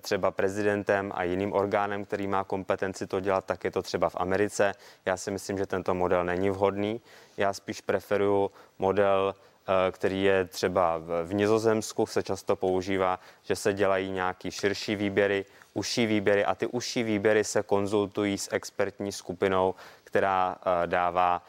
[0.00, 4.16] třeba prezidentem a jiným orgánem, který má kompetenci to dělat, tak je to třeba v
[4.18, 4.74] Americe.
[5.06, 7.00] Já si myslím, že tento model není vhodný.
[7.36, 9.34] Já spíš preferuju model
[9.66, 15.44] Eh, který je třeba v Nizozemsku, se často používá, že se dělají nějaký širší výběry,
[15.74, 21.42] užší výběry a ty užší výběry se konzultují s expertní skupinou, která eh, dává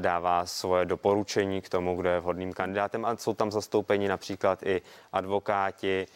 [0.00, 3.04] dává svoje doporučení k tomu, kdo je vhodným kandidátem.
[3.04, 6.06] A jsou tam zastoupeni například i advokáti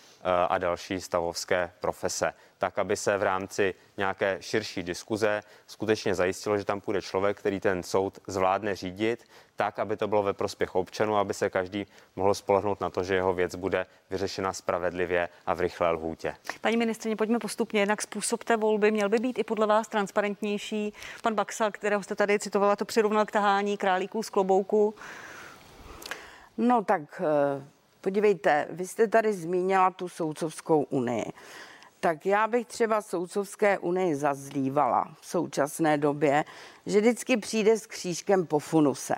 [0.48, 2.32] a další stavovské profese.
[2.58, 7.60] Tak aby se v rámci nějaké širší diskuze skutečně zajistilo, že tam půjde člověk, který
[7.60, 9.24] ten soud zvládne řídit,
[9.56, 13.14] tak, aby to bylo ve prospěch občanů, aby se každý mohl spolehnout na to, že
[13.14, 16.34] jeho věc bude vyřešena spravedlivě a v rychlé lhůtě.
[16.60, 17.80] Paní ministrině, pojďme postupně.
[17.80, 20.92] Jednak způsob té volby měl by být i podle vás transparentnější.
[21.22, 24.94] Pan Baxa, kterého jste tady citovala, to přirovnal k tahání králíků z klobouku.
[26.58, 27.64] No tak eh,
[28.00, 31.32] podívejte, vy jste tady zmínila tu soudcovskou unii
[32.00, 36.44] tak já bych třeba Soudcovské unii zazlívala v současné době,
[36.86, 39.14] že vždycky přijde s křížkem po funuse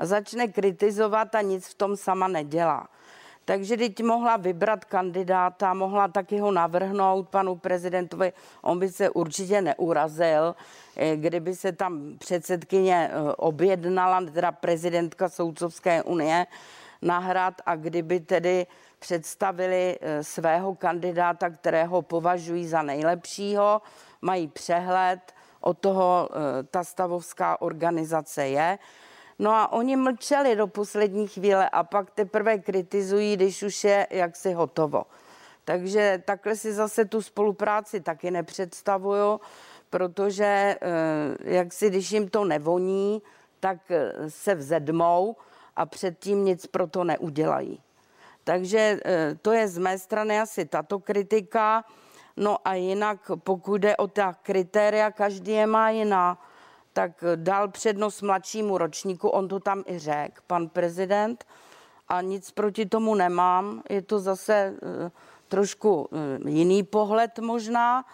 [0.00, 2.88] a začne kritizovat a nic v tom sama nedělá.
[3.44, 8.32] Takže teď mohla vybrat kandidáta, mohla taky ho navrhnout panu prezidentovi,
[8.62, 10.56] on by se určitě neurazil,
[10.96, 16.46] eh, kdyby se tam předsedkyně eh, objednala, teda prezidentka Soudcovské unie,
[17.02, 18.66] na hrad a kdyby tedy
[18.98, 23.82] představili eh, svého kandidáta, kterého považují za nejlepšího,
[24.22, 25.20] mají přehled,
[25.60, 26.28] o toho
[26.70, 28.78] ta stavovská organizace je.
[29.40, 34.52] No a oni mlčeli do poslední chvíle a pak teprve kritizují, když už je jaksi
[34.52, 35.04] hotovo.
[35.64, 39.40] Takže takhle si zase tu spolupráci taky nepředstavuju,
[39.90, 40.76] protože eh,
[41.40, 43.22] jak si, když jim to nevoní,
[43.60, 45.36] tak eh, se vzedmou
[45.76, 47.80] a předtím nic pro to neudělají.
[48.44, 51.84] Takže eh, to je z mé strany asi tato kritika.
[52.36, 56.38] No a jinak, pokud jde o ta kritéria, každý je má jiná,
[56.92, 61.44] tak dal přednost mladšímu ročníku, on to tam i řekl, pan prezident,
[62.08, 63.82] a nic proti tomu nemám.
[63.90, 64.74] Je to zase
[65.48, 66.08] trošku
[66.46, 68.04] jiný pohled možná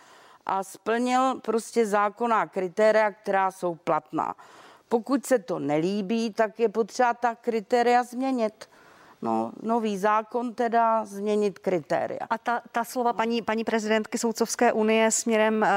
[0.46, 4.34] a splnil prostě zákonná kritéria, která jsou platná.
[4.88, 8.68] Pokud se to nelíbí, tak je potřeba ta kritéria změnit.
[9.22, 12.20] No, nový zákon teda změnit kritéria.
[12.30, 15.68] A ta, ta slova paní, paní prezidentky Soudcovské unie směrem uh,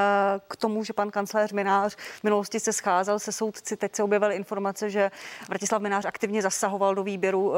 [0.47, 4.35] k tomu, že pan kancléř Minář v minulosti se scházel se soudci, teď se objevily
[4.35, 5.11] informace, že
[5.47, 7.55] Vratislav Minář aktivně zasahoval do výběru uh,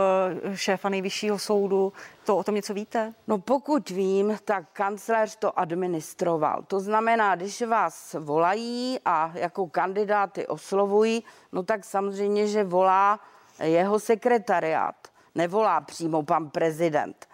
[0.56, 1.94] šéfa nejvyššího soudu.
[2.26, 3.14] To o tom něco víte?
[3.28, 6.64] No pokud vím, tak kancléř to administroval.
[6.68, 13.20] To znamená, když vás volají a jako kandidáty oslovují, no tak samozřejmě, že volá
[13.60, 14.96] jeho sekretariát
[15.36, 17.28] nevolá přímo pan prezident.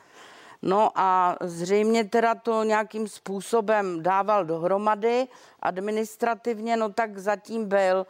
[0.62, 5.28] No a zřejmě teda to nějakým způsobem dával dohromady
[5.60, 8.08] administrativně, no tak zatím byl,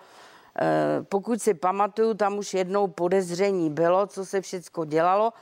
[0.59, 5.33] eh, pokud si pamatuju, tam už jednou podezření bylo, co se všechno dělalo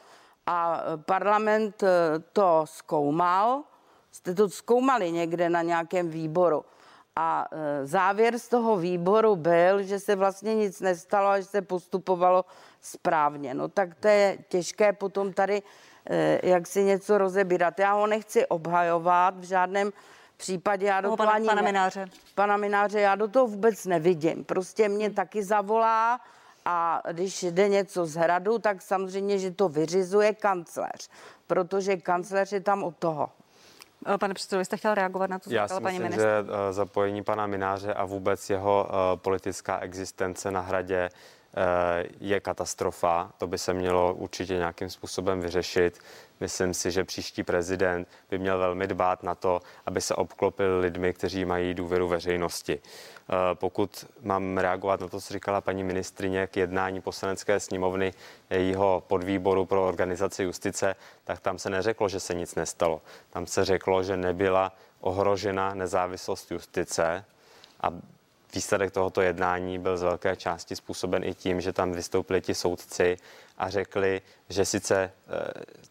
[0.45, 1.89] a parlament eh,
[2.33, 3.63] to zkoumal.
[4.11, 6.65] Jste to zkoumali někde na nějakém výboru.
[7.15, 11.61] A e, závěr z toho výboru byl, že se vlastně nic nestalo a že se
[11.61, 12.45] postupovalo
[12.81, 13.53] správně.
[13.53, 15.61] No tak to je těžké potom tady
[16.09, 17.79] e, jak si něco rozebírat.
[17.79, 19.91] Já ho nechci obhajovat v žádném
[20.37, 20.85] případě.
[20.85, 22.09] Já do toho pana, ani pana Mináře.
[22.35, 24.43] Pana Mináře, já do toho vůbec nevidím.
[24.43, 25.15] Prostě mě hmm.
[25.15, 26.19] taky zavolá
[26.65, 31.09] a když jde něco z hradu, tak samozřejmě, že to vyřizuje kancléř,
[31.47, 33.29] protože kancléř je tam od toho.
[34.05, 36.27] Eh, pane předsedo, jste chtěl reagovat na to, co Já si paní myslím, že
[36.69, 41.09] eh, zapojení pana Mináře a vůbec jeho eh, politická existence na hradě
[42.19, 43.31] je katastrofa.
[43.37, 45.99] To by se mělo určitě nějakým způsobem vyřešit.
[46.39, 51.13] Myslím si, že příští prezident by měl velmi dbát na to, aby se obklopil lidmi,
[51.13, 52.79] kteří mají důvěru veřejnosti.
[52.81, 58.13] Eh, pokud mám reagovat na to, co říkala paní ministrině k jednání poslanecké sněmovny
[58.49, 63.01] jejího podvýboru pro organizaci justice, tak tam se neřeklo, že se nic nestalo.
[63.29, 67.25] Tam se řeklo, že nebyla ohrožena nezávislost justice
[67.81, 67.89] a
[68.55, 73.17] výsledek tohoto jednání byl z velké části způsoben i tím, že tam vystoupili ti soudci
[73.57, 75.11] a řekli, že sice e,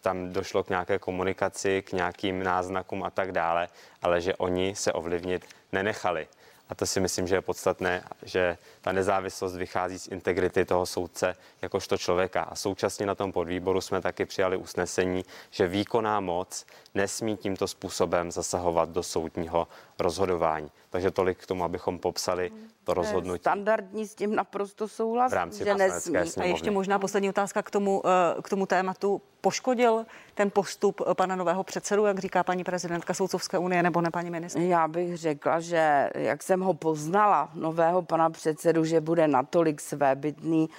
[0.01, 3.67] tam došlo k nějaké komunikaci, k nějakým náznakům a tak dále,
[4.01, 6.27] ale že oni se ovlivnit nenechali.
[6.69, 11.35] A to si myslím, že je podstatné, že ta nezávislost vychází z integrity toho soudce
[11.61, 12.41] jakožto člověka.
[12.41, 18.31] A současně na tom podvýboru jsme taky přijali usnesení, že výkonná moc nesmí tímto způsobem
[18.31, 19.67] zasahovat do soudního
[19.99, 20.71] rozhodování.
[20.89, 22.51] Takže tolik k tomu, abychom popsali
[22.83, 23.41] to rozhodnutí.
[23.41, 26.17] Standardní s tím naprosto souhlas, v rámci že nesmí.
[26.17, 29.21] A ještě možná poslední otázka k tomu, eh, k tomu tématu.
[29.41, 34.29] Poškodil ten postup pana nového předsedu, jak říká paní prezidentka Soudcovské unie, nebo ne paní
[34.29, 34.59] ministr?
[34.59, 40.69] Já bych řekla, že jak jsem ho poznala, nového pana předsedu, že bude natolik svébytný,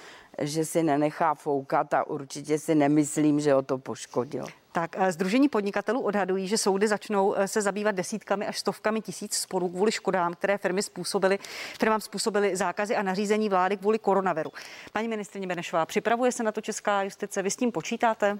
[0.41, 4.45] že si nenechá foukat a určitě si nemyslím, že ho to poškodil.
[4.77, 9.33] Tak Združení eh, podnikatelů odhadují, že soudy začnou eh, se zabývat desítkami až stovkami tisíc
[9.33, 11.39] sporů kvůli škodám, které firmy způsobily,
[11.79, 14.51] firmám způsobily zákazy a nařízení vlády kvůli koronaviru.
[14.93, 17.41] Paní ministrině Benešová, připravuje se na to česká justice?
[17.41, 18.39] Vy s tím počítáte?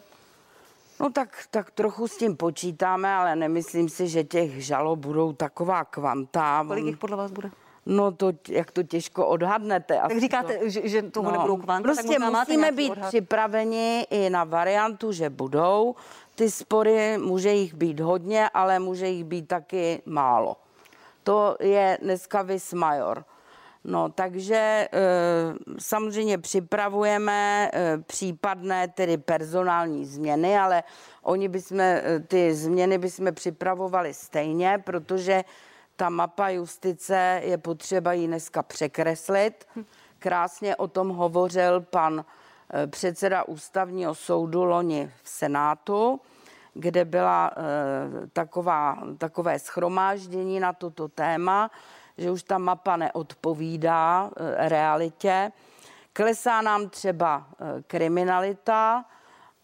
[1.00, 5.84] No tak, tak trochu s tím počítáme, ale nemyslím si, že těch žalob budou taková
[5.86, 6.64] kvanta.
[6.68, 7.52] Kolik jich podle vás bude?
[7.90, 10.00] No to, jak to těžko odhadnete.
[10.08, 13.08] Tak říkáte, to, že, že toho no, nebudou kvanta, Prostě tak musíme být odhad.
[13.08, 15.96] připraveni i na variantu, že budou.
[16.38, 20.56] Ty spory, může jich být hodně, ale může jich být taky málo.
[21.24, 23.26] To je dneska vis major.
[23.84, 24.90] No, takže e,
[25.80, 30.84] samozřejmě připravujeme e, případné tedy personální změny, ale
[31.22, 35.44] oni bychom, e, ty změny bychom připravovali stejně, protože
[35.96, 39.68] ta mapa justice je potřeba ji dneska překreslit.
[40.20, 42.47] Krásně o tom hovořil pan eh,
[42.88, 46.22] předseda ústavního soudu loni v Senátu,
[46.74, 51.72] kde byla eh, taková, takové schromáždění na toto téma,
[52.18, 55.52] že už ta mapa neodpovídá eh, realitě.
[56.14, 57.46] Klesá nám třeba
[57.88, 59.06] kriminalita,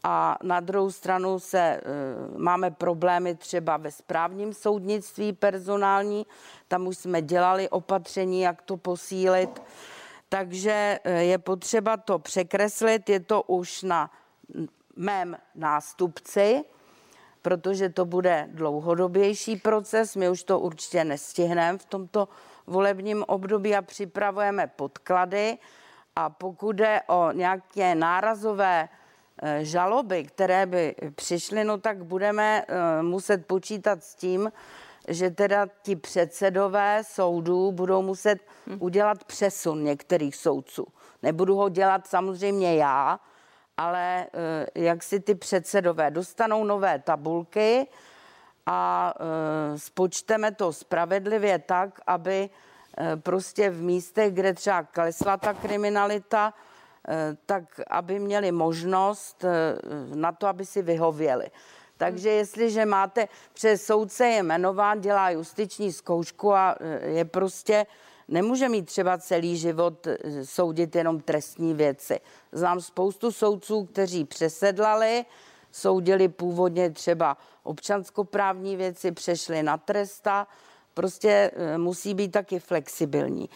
[0.05, 1.81] a na druhou stranu se
[2.37, 6.25] máme problémy třeba ve správním soudnictví personální,
[6.67, 9.61] tam už jsme dělali opatření, jak to posílit.
[10.33, 14.11] Takže eh, je potřeba to překreslit, je to už na
[14.95, 16.63] mém nástupci,
[17.41, 22.27] protože to bude dlouhodobější proces, my už to určitě nestihneme v tomto
[22.67, 25.57] volebním období a připravujeme podklady.
[26.15, 28.89] A pokud jde o nějaké nárazové
[29.41, 34.51] eh, žaloby, které by přišly, no tak budeme eh, muset počítat s tím,
[35.07, 38.39] že teda ti předsedové soudů budou muset
[38.79, 40.87] udělat přesun některých soudců.
[41.23, 43.19] Nebudu ho dělat samozřejmě já,
[43.77, 47.87] ale eh, jak si ty předsedové dostanou nové tabulky
[48.65, 49.13] a
[49.75, 52.49] spočteme to spravedlivě tak, aby
[52.97, 56.53] Eh, prostě v místech, kde třeba klesla ta kriminalita,
[57.07, 59.75] eh, tak aby měli možnost eh,
[60.15, 61.47] na to, aby si vyhověli.
[62.03, 67.85] Takže jestliže máte, přes soudce je jmenován, dělá justiční zkoušku a je prostě,
[68.27, 70.07] nemůže mít třeba celý život
[70.43, 72.19] soudit jenom trestní věci.
[72.51, 75.25] Znám spoustu soudců, kteří přesedlali,
[75.71, 80.47] soudili původně třeba občanskoprávní věci, přešli na tresta,
[80.93, 83.49] prostě eh, musí být taky flexibilní.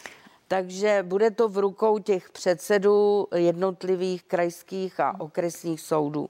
[0.48, 6.30] Takže bude to v rukou těch předsedů jednotlivých krajských a okresních soudů.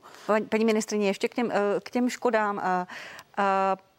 [0.49, 2.87] Paní ministrině, ještě k těm, eh, k těm škodám.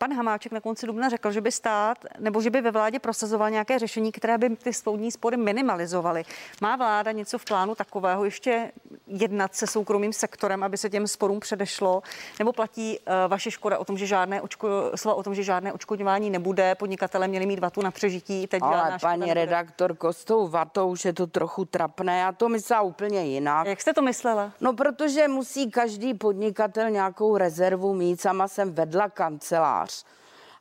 [0.00, 3.50] Pan Hamáček na konci dubna řekl, že by stát nebo že by ve vládě prosazoval
[3.50, 6.22] nějaké řešení, které by ty soudní spory minimalizovaly.
[6.61, 8.72] Má vláda něco v plánu takového ještě
[9.06, 12.02] jednat se soukromým sektorem, aby se těm sporům předešlo?
[12.38, 15.72] Nebo platí uh, vaše škoda o tom, že žádné očko, slova o tom, že žádné
[15.72, 18.46] očkodňování nebude, podnikatele měli mít vatu na přežití?
[18.46, 22.18] Teď Ale paní redaktorko, s tou vatou už je to trochu trapné.
[22.18, 23.66] Já to myslela úplně jinak.
[23.66, 24.52] Jak jste to myslela?
[24.61, 28.20] No, protože musí každý podnikatel nějakou rezervu mít.
[28.20, 29.88] Sama jsem vedla kancelář.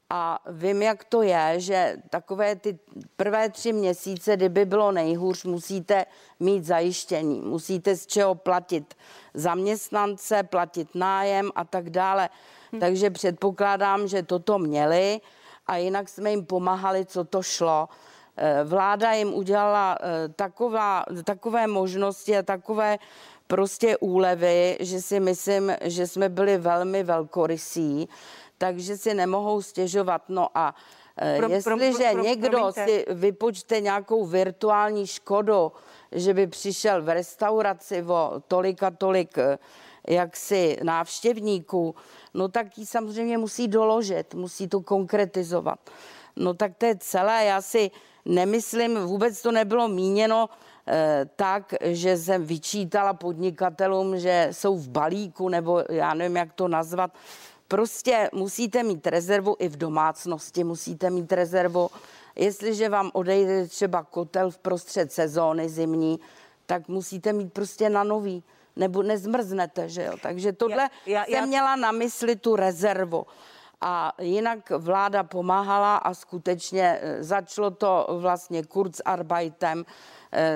[0.10, 2.80] A vím, jak to je, že takové ty
[3.16, 6.06] prvé tři měsíce, kdyby bylo nejhůř, musíte
[6.40, 8.94] mít zajištění, musíte z čeho platit
[9.34, 12.30] zaměstnance, platit nájem a tak dále.
[12.74, 12.80] Hm.
[12.80, 15.22] Takže předpokládám, že toto měli
[15.68, 17.90] a jinak jsme jim pomáhali, co to šlo.
[18.38, 22.98] Eh, vláda jim udělala eh, taková, takové možnosti a takové
[23.48, 28.10] prostě úlevy, že si myslím, že jsme byli velmi velkorysí
[28.58, 30.22] takže si nemohou stěžovat.
[30.30, 30.76] No a
[31.22, 32.86] e, pro, jestliže pro, pro, někdo promiňte.
[32.86, 35.72] si vypočte nějakou virtuální škodu,
[36.12, 39.58] že by přišel v restauraci o tolik a tolik e,
[40.08, 41.96] jaksi návštěvníků,
[42.34, 45.80] no tak ji samozřejmě musí doložit, musí to konkretizovat.
[46.36, 47.46] No tak to je celé.
[47.46, 47.91] Já si
[48.26, 50.50] nemyslím, vůbec to nebylo míněno
[50.88, 56.67] eh, tak, že jsem vyčítala podnikatelům, že jsou v balíku, nebo já nevím, jak to
[56.67, 57.12] nazvat.
[57.67, 61.89] Prostě musíte mít rezervu i v domácnosti, musíte mít rezervu.
[62.36, 66.19] Jestliže vám odejde třeba kotel v prostřed sezóny zimní,
[66.65, 68.43] tak musíte mít prostě na nový,
[68.75, 70.13] nebo nezmrznete, že jo.
[70.21, 71.45] Takže tohle já, já, jsem já...
[71.45, 73.25] měla na mysli tu rezervu.
[73.82, 79.86] A jinak vláda pomáhala a skutečně eh, začalo to vlastně Kurzarbeitem,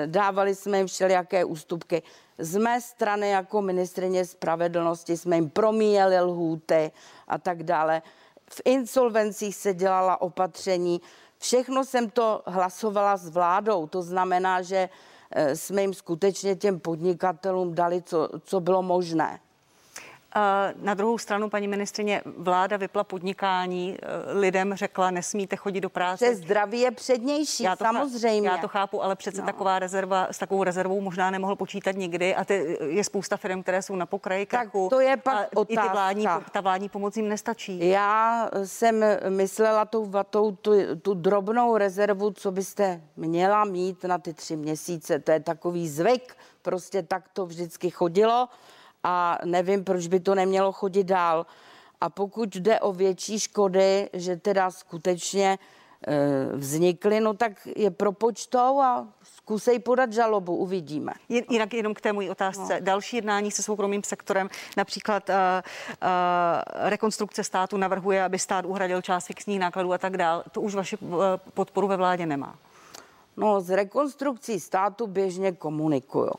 [0.06, 2.02] dávali jsme jim všelijaké ústupky.
[2.38, 6.92] Z mé strany jako ministrině spravedlnosti jsme jim promíjeli lhůty
[7.28, 8.02] a tak dále.
[8.50, 11.00] V insolvencích se dělala opatření.
[11.38, 13.86] Všechno jsem to hlasovala s vládou.
[13.86, 14.88] To znamená, že
[15.30, 19.40] eh, jsme jim skutečně těm podnikatelům dali, co, co bylo možné.
[20.76, 26.24] Na druhou stranu, paní ministrině, vláda vypla podnikání, eh, lidem řekla, nesmíte chodit do práce.
[26.24, 28.48] Přes zdraví je přednější, já to samozřejmě.
[28.48, 29.46] Já to chápu, ale přece no.
[29.46, 33.82] taková rezerva, s takovou rezervou možná nemohl počítat nikdy a ty, je spousta firm, které
[33.82, 34.88] jsou na pokraji krachu.
[34.90, 35.82] Tak to je pak a otázka.
[35.82, 37.88] I ty vládní, ta vládní pomoc jim nestačí.
[37.88, 44.34] Já jsem myslela tou vatou tu, tu drobnou rezervu, co byste měla mít na ty
[44.34, 45.18] tři měsíce.
[45.18, 48.48] To je takový zvyk, prostě tak to vždycky chodilo
[49.04, 51.46] a nevím, proč by to nemělo chodit dál.
[52.00, 55.58] A pokud jde o větší škody, že teda skutečně
[56.06, 61.12] e, vznikly, no tak je propočtou a zkusej podat žalobu, uvidíme.
[61.28, 62.74] Jinak jenom k té mojí otázce.
[62.74, 62.80] No.
[62.80, 66.08] Další jednání se soukromým sektorem, například uh, uh,
[66.88, 70.44] rekonstrukce státu navrhuje, aby stát uhradil část fixních nákladů a tak dál.
[70.52, 71.22] To už vaši uh,
[71.54, 72.58] podporu ve vládě nemá.
[73.36, 76.32] No, s rekonstrukcí státu běžně komunikuju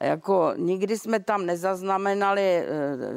[0.00, 2.66] jako nikdy jsme tam nezaznamenali, eh,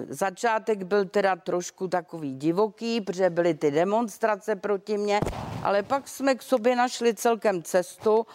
[0.09, 5.19] začátek byl teda trošku takový divoký, protože byly ty demonstrace proti mně,
[5.63, 8.25] ale pak jsme k sobě našli celkem cestu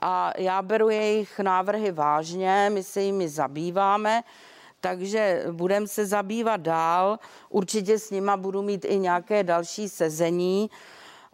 [0.00, 4.22] a já beru jejich návrhy vážně, my se jimi zabýváme,
[4.80, 7.18] takže budeme se zabývat dál.
[7.48, 10.70] Určitě s nima budu mít i nějaké další sezení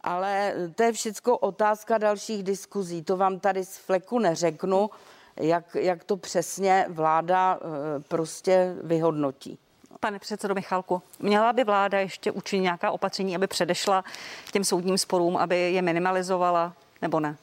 [0.05, 3.03] Ale to je všechno otázka dalších diskuzí.
[3.03, 4.91] To vám tady z fleku neřeknu,
[5.37, 9.59] jak, jak to přesně vláda eh, prostě vyhodnotí.
[10.01, 14.05] Pane předsedo Michalku, měla by vláda ještě učinit nějaká opatření, aby předešla
[14.53, 16.73] těm soudním sporům, aby je minimalizovala,
[17.03, 17.37] nebo ne?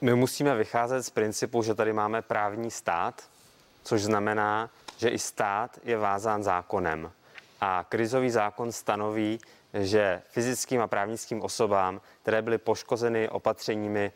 [0.00, 3.22] My musíme vycházet z principu, že tady máme právní stát,
[3.82, 7.10] což znamená, že i stát je vázán zákonem.
[7.60, 9.38] A krizový zákon stanoví,
[9.74, 14.12] že fyzickým a právnickým osobám, které byly poškozeny opatřeními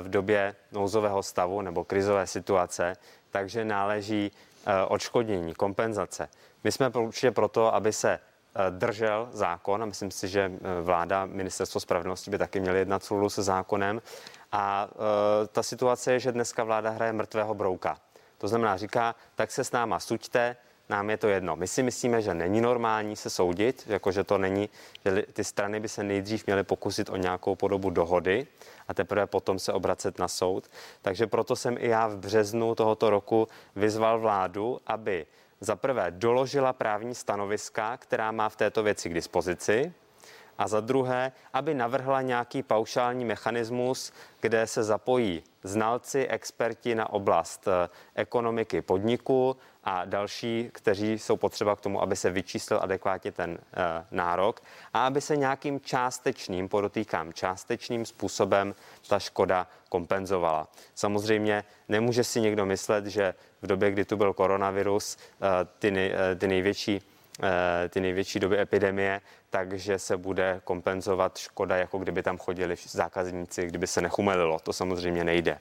[0.00, 2.96] v době nouzového stavu nebo krizové situace,
[3.30, 4.32] takže náleží
[4.66, 6.28] eh, odškodnění, kompenzace.
[6.64, 10.52] My jsme určitě proto, aby se eh, držel zákon a myslím si, že
[10.82, 14.02] vláda, ministerstvo spravedlnosti by taky měly jednat soulu se zákonem.
[14.52, 14.88] A
[15.52, 17.98] ta situace je, že dneska vláda hraje mrtvého brouka.
[18.38, 20.56] To znamená, říká, tak se s náma suďte,
[20.88, 21.56] nám je to jedno.
[21.56, 24.68] My si myslíme, že není normální se soudit, jakože to není,
[25.04, 28.46] že ty strany by se nejdřív měly pokusit o nějakou podobu dohody
[28.88, 30.70] a teprve potom se obracet na soud.
[31.02, 35.26] Takže proto jsem i já v březnu tohoto roku vyzval vládu, aby
[35.60, 39.92] za prvé doložila právní stanoviska, která má v této věci k dispozici,
[40.58, 47.68] a za druhé, aby navrhla nějaký paušální mechanismus, kde se zapojí znalci, experti na oblast
[47.68, 53.50] eh, ekonomiky podniku a další, kteří jsou potřeba k tomu, aby se vyčíslil adekvátně ten
[53.50, 53.58] e,
[54.10, 54.60] nárok
[54.94, 58.74] a aby se nějakým částečným, podotýkám, částečným způsobem
[59.08, 60.68] ta škoda kompenzovala.
[60.94, 65.18] Samozřejmě nemůže si někdo myslet, že v době, kdy tu byl koronavirus, e,
[65.78, 67.02] ty, ty největší
[67.88, 69.20] ty největší doby epidemie,
[69.50, 74.58] takže se bude kompenzovat škoda, jako kdyby tam chodili zákazníci, kdyby se nechumelilo.
[74.58, 75.58] To samozřejmě nejde.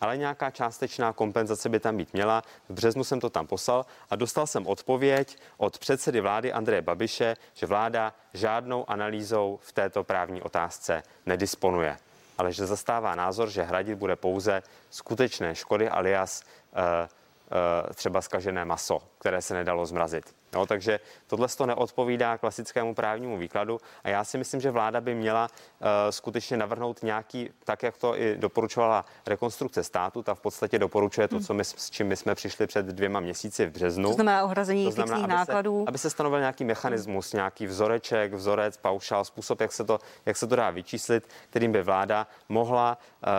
[0.00, 2.42] Ale nějaká částečná kompenzace by tam být měla.
[2.68, 7.36] V březnu jsem to tam poslal a dostal jsem odpověď od předsedy vlády Andreje Babiše,
[7.54, 11.96] že vláda žádnou analýzou v této právní otázce nedisponuje
[12.38, 18.64] ale že zastává názor, že hradit bude pouze skutečné škody alias uh, uh, třeba skažené
[18.64, 20.35] maso, které se nedalo zmrazit.
[20.52, 25.14] No, takže tohle to neodpovídá klasickému právnímu výkladu a já si myslím, že vláda by
[25.14, 30.78] měla uh, skutečně navrhnout nějaký, tak jak to i doporučovala rekonstrukce státu, ta v podstatě
[30.78, 31.44] doporučuje to, hmm.
[31.44, 34.08] co my, s čím my jsme přišli před dvěma měsíci v březnu.
[34.08, 35.84] To znamená ohrazení to znamená, aby nákladů.
[35.84, 40.36] Se, aby se stanovil nějaký mechanismus, nějaký vzoreček, vzorec, paušál, způsob, jak se to, jak
[40.36, 43.30] se to dá vyčíslit, kterým by vláda mohla uh,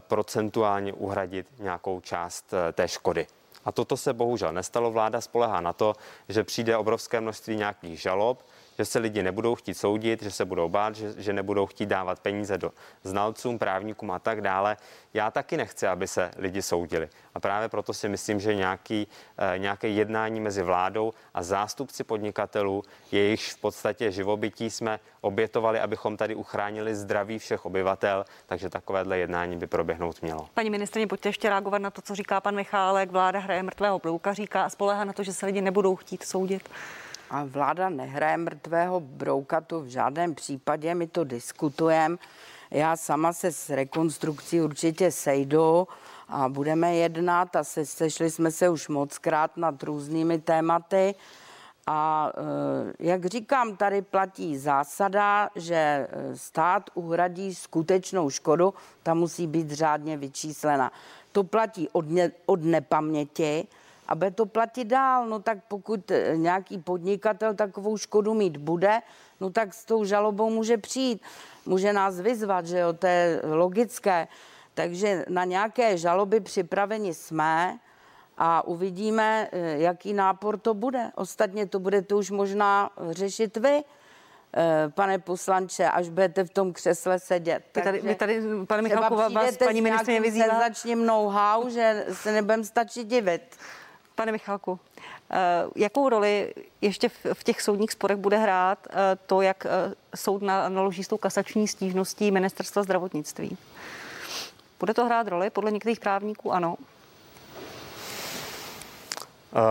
[0.00, 3.26] procentuálně uhradit nějakou část uh, té škody.
[3.64, 4.90] A toto se bohužel nestalo.
[4.90, 5.94] Vláda spolehá na to,
[6.28, 8.46] že přijde obrovské množství nějakých žalob,
[8.78, 12.20] že se lidi nebudou chtít soudit, že se budou bát, že, že nebudou chtít dávat
[12.20, 14.76] peníze do znalcům, právníkům a tak dále.
[15.14, 17.08] Já taky nechci, aby se lidi soudili.
[17.34, 19.08] A právě proto si myslím, že nějaký,
[19.38, 26.16] eh, nějaké jednání mezi vládou a zástupci podnikatelů, jejichž v podstatě živobytí jsme obětovali, abychom
[26.16, 30.48] tady uchránili zdraví všech obyvatel, takže takovéhle jednání by proběhnout mělo.
[30.54, 33.10] Paní ministrině, pojďte ještě reagovat na to, co říká pan Michálek.
[33.10, 36.68] Vláda hraje mrtvého brouka, říká a spolehá na to, že se lidi nebudou chtít soudit.
[37.30, 42.16] A vláda nehraje mrtvého brouka, to v žádném případě, my to diskutujeme.
[42.70, 45.88] Já sama se s rekonstrukcí určitě sejdu
[46.28, 51.14] a budeme jednat a se, sešli jsme se už moc krát nad různými tématy.
[51.86, 52.32] A
[53.00, 59.70] e, jak říkám, tady platí zásada, že e, stát uhradí skutečnou škodu, ta musí být
[59.70, 60.92] řádně vyčíslena.
[61.32, 63.66] To platí od, ne, od nepaměti
[64.10, 65.26] a bude to platit dál.
[65.26, 69.00] No tak pokud eh, nějaký podnikatel takovou škodu mít bude,
[69.40, 71.22] no tak s tou žalobou může přijít.
[71.66, 74.28] Může nás vyzvat, že jo, to je logické.
[74.74, 77.78] Takže na nějaké žaloby připraveni jsme
[78.38, 81.10] a uvidíme, eh, jaký nápor to bude.
[81.14, 83.82] Ostatně to budete už možná řešit vy
[84.56, 87.62] eh, pane poslanče, až budete v tom křesle sedět.
[87.76, 90.58] Vy tady, vy tady pane Michalku, vás paní ministrině vyzývá.
[90.58, 93.56] začním know-how, že se nebudem stačit divit.
[94.20, 94.80] Pane Michalku,
[95.30, 95.36] eh,
[95.76, 101.04] jakou roli ještě v těch soudních sporech bude hrát eh, to, jak eh, soud naloží
[101.04, 103.58] s tou kasační stížností ministerstva zdravotnictví?
[104.80, 105.50] Bude to hrát roli?
[105.50, 106.76] Podle některých právníků ano.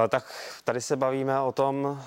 [0.09, 0.23] Tak
[0.63, 2.01] tady se bavíme o tom,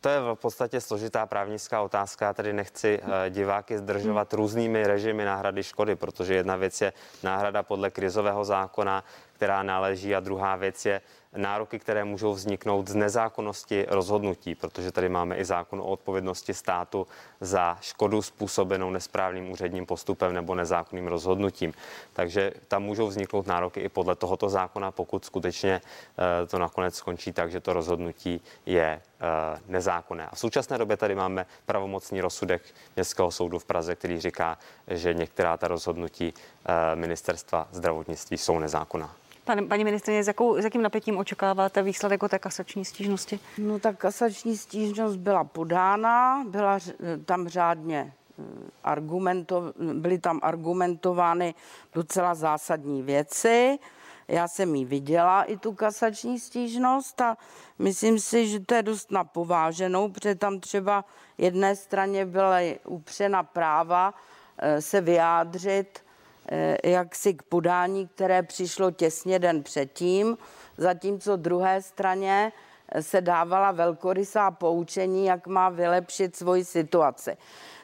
[0.00, 2.32] to je v podstatě složitá právnická otázka.
[2.32, 4.40] Tady nechci diváky zdržovat hmm.
[4.40, 6.92] různými režimy náhrady škody, protože jedna věc je
[7.22, 10.14] náhrada podle krizového zákona, která náleží.
[10.14, 11.00] A druhá věc je
[11.36, 17.06] nároky, které můžou vzniknout z nezákonnosti rozhodnutí, protože tady máme i zákon o odpovědnosti státu
[17.40, 21.72] za škodu způsobenou nesprávným úředním postupem nebo nezákonným rozhodnutím.
[22.12, 27.32] Takže tam můžou vzniknout nároky i podle tohoto zákona, pokud skutečně eh, to nakonec skončí
[27.32, 30.26] tak, že to rozhodnutí je eh, nezákonné.
[30.26, 32.62] A v současné době tady máme pravomocný rozsudek
[32.96, 34.58] Městského soudu v Praze, který říká,
[34.88, 39.25] že některá ta rozhodnutí eh, ministerstva zdravotnictví jsou nezákonná.
[39.46, 43.40] Pane, paní ministrině, s, jakou, s jakým napětím očekáváte výsledek o té kasační stížnosti?
[43.58, 46.78] No tak kasační stížnost byla podána, byla
[47.24, 48.42] tam řádně eh,
[48.84, 51.54] argumento, byly tam argumentovány
[51.94, 53.78] docela zásadní věci.
[54.28, 57.36] Já jsem ji viděla, i tu kasační stížnost a
[57.78, 61.04] myslím si, že to je dost napováženou, protože tam třeba
[61.38, 64.14] jedné straně byla upřena práva
[64.58, 66.05] eh, se vyjádřit
[66.84, 70.36] jaksi k podání, které přišlo těsně den předtím,
[70.78, 72.52] zatímco druhé straně
[72.88, 77.36] eh, se dávala velkorysá poučení, jak má vylepšit svoji situaci.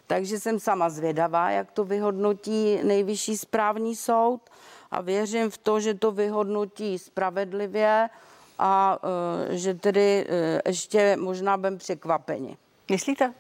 [0.07, 4.41] Takže jsem sama zvědavá, jak to vyhodnotí nejvyšší správní soud
[4.91, 8.09] a věřím v to, že to vyhodnotí spravedlivě
[8.59, 8.99] a
[9.51, 10.27] eh, že tedy
[10.67, 12.57] ještě možná budeme překvapeni.
[12.91, 13.35] Myslíte?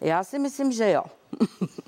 [0.00, 1.02] Já si myslím, že jo.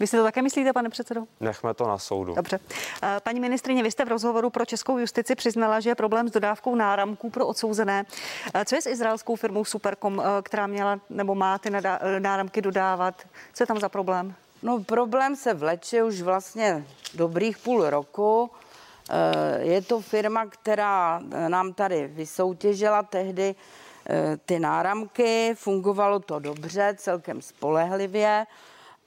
[0.00, 1.24] Vy si to také myslíte, pane předsedo?
[1.40, 2.34] Nechme to na soudu.
[2.34, 2.58] Dobře.
[3.02, 6.32] Eh, paní ministrině, vy jste v rozhovoru pro českou justici přiznala, že je problém s
[6.32, 8.04] dodávkou náramků pro odsouzené.
[8.54, 11.70] Eh, co je s izraelskou firmou Supercom, eh, která měla nebo má ty
[12.18, 13.22] náramky dodávat?
[13.54, 14.34] Co je tam za problém?
[14.62, 16.84] No problém se vleče už vlastně
[17.14, 18.50] dobrých půl roku.
[19.58, 23.54] Je to firma, která nám tady vysoutěžila tehdy
[24.46, 28.46] ty náramky, fungovalo to dobře, celkem spolehlivě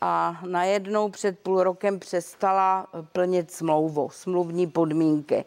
[0.02, 5.45] a najednou před půl rokem přestala plnit smlouvu, smluvní podmínky.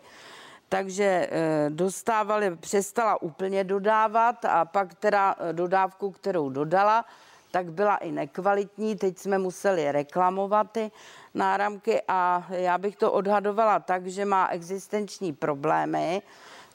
[0.68, 7.04] Takže eh, dostávali, přestala úplně dodávat a pak teda eh, dodávku, kterou dodala,
[7.50, 8.96] tak byla i nekvalitní.
[8.96, 10.90] Teď jsme museli reklamovat ty
[11.34, 16.22] náramky a já bych to odhadovala tak, že má existenční problémy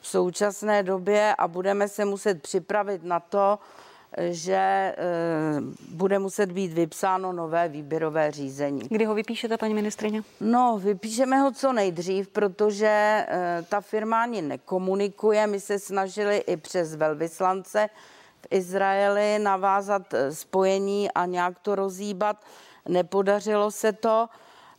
[0.00, 3.58] v současné době a budeme se muset připravit na to,
[4.16, 4.94] že e,
[5.88, 8.82] bude muset být vypsáno nové výběrové řízení.
[8.90, 10.22] Kdy ho vypíšete, paní ministrině?
[10.40, 13.26] No, vypíšeme ho co nejdřív, protože e,
[13.68, 15.46] ta firma ani nekomunikuje.
[15.46, 17.88] My se snažili i přes velvyslance
[18.40, 22.36] v Izraeli navázat e, spojení a nějak to rozíbat.
[22.88, 24.28] Nepodařilo se to.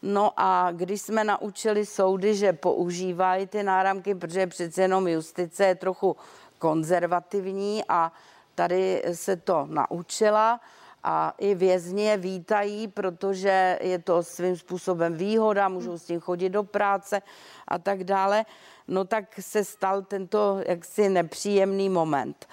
[0.01, 5.75] No a když jsme naučili soudy, že používají ty náramky, protože přece jenom justice je
[5.75, 6.15] trochu
[6.59, 8.11] konzervativní a
[8.59, 10.59] tady se to naučila
[11.03, 16.49] a i vězni je vítají, protože je to svým způsobem výhoda, můžou s tím chodit
[16.49, 17.21] do práce
[17.67, 18.45] a tak dále.
[18.87, 22.47] No tak se stal tento jaksi nepříjemný moment.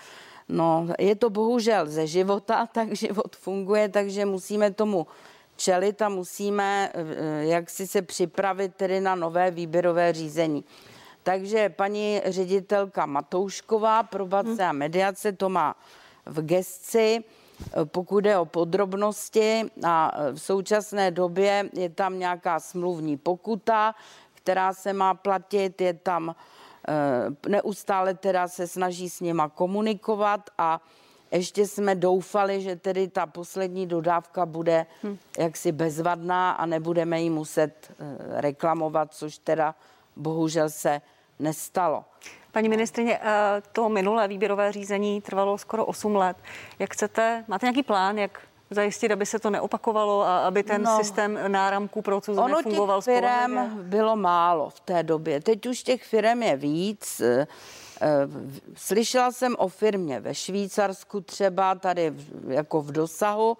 [0.48, 5.06] No, je to bohužel ze života, tak život funguje, takže musíme tomu
[5.56, 10.64] čelit a musíme eh, jak si se připravit tedy na nové výběrové řízení.
[11.26, 15.76] Takže paní ředitelka Matoušková, probace a mediace, to má
[16.26, 17.24] v gesci.
[17.84, 23.94] Pokud jde o podrobnosti a v současné době je tam nějaká smluvní pokuta,
[24.34, 26.34] která se má platit, je tam
[26.88, 30.80] eh, neustále teda se snaží s nima komunikovat a
[31.30, 35.16] ještě jsme doufali, že tedy ta poslední dodávka bude hm.
[35.38, 39.74] jaksi bezvadná a nebudeme ji muset eh, reklamovat, což teda
[40.16, 41.00] bohužel se
[41.38, 42.04] nestalo.
[42.52, 46.36] Paní ministrině, eh, to minulé výběrové řízení trvalo skoro 8 let.
[46.78, 50.96] Jak chcete, máte nějaký plán, jak zajistit, aby se to neopakovalo a aby ten no,
[50.96, 55.40] systém náramků pro cudzinecké ono fungoval těch firm bylo málo v té době.
[55.40, 57.20] Teď už těch firm je víc.
[57.20, 57.46] Eh,
[58.00, 58.08] eh,
[58.74, 62.12] slyšela jsem o firmě ve Švýcarsku třeba, tady
[62.48, 63.56] jako v dosahu.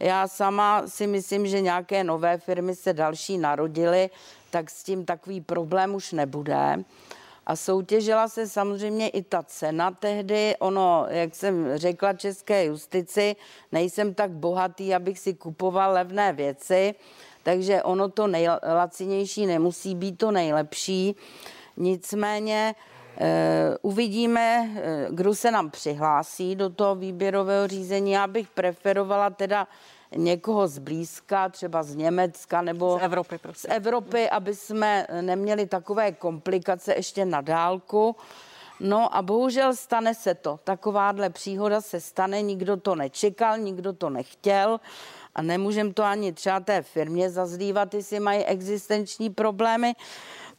[0.00, 4.10] Já sama si myslím, že nějaké nové firmy se další narodily,
[4.54, 6.84] tak s tím takový problém už nebude.
[7.46, 10.54] A soutěžila se samozřejmě i ta cena tehdy.
[10.58, 13.36] Ono, jak jsem řekla české justici,
[13.72, 16.94] nejsem tak bohatý, abych si kupoval levné věci,
[17.42, 21.16] takže ono to nejlacinější nemusí být to nejlepší.
[21.76, 22.74] Nicméně
[23.14, 28.12] Uh, uvidíme, uh, kdo se nám přihlásí do toho výběrového řízení.
[28.12, 29.68] Já bych preferovala teda
[30.16, 33.70] někoho zblízka, třeba z Německa nebo z Evropy, prosím.
[33.70, 38.16] z Evropy, aby jsme neměli takové komplikace ještě na dálku.
[38.80, 40.58] No a bohužel stane se to.
[40.64, 44.80] Takováhle příhoda se stane, nikdo to nečekal, nikdo to nechtěl
[45.34, 49.94] a nemůžeme to ani třeba té firmě zazlívat, jestli mají existenční problémy.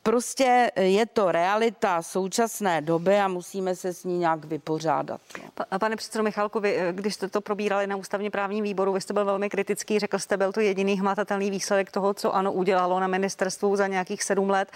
[0.05, 5.21] Prostě je to realita současné doby a musíme se s ní nějak vypořádat.
[5.43, 5.79] No.
[5.79, 9.25] Pane předsedo Michalku, vy, když jste to probírali na ústavně právním výboru, vy jste byl
[9.25, 13.75] velmi kritický, řekl jste, byl to jediný hmatatelný výsledek toho, co ano udělalo na ministerstvu
[13.75, 14.71] za nějakých sedm let.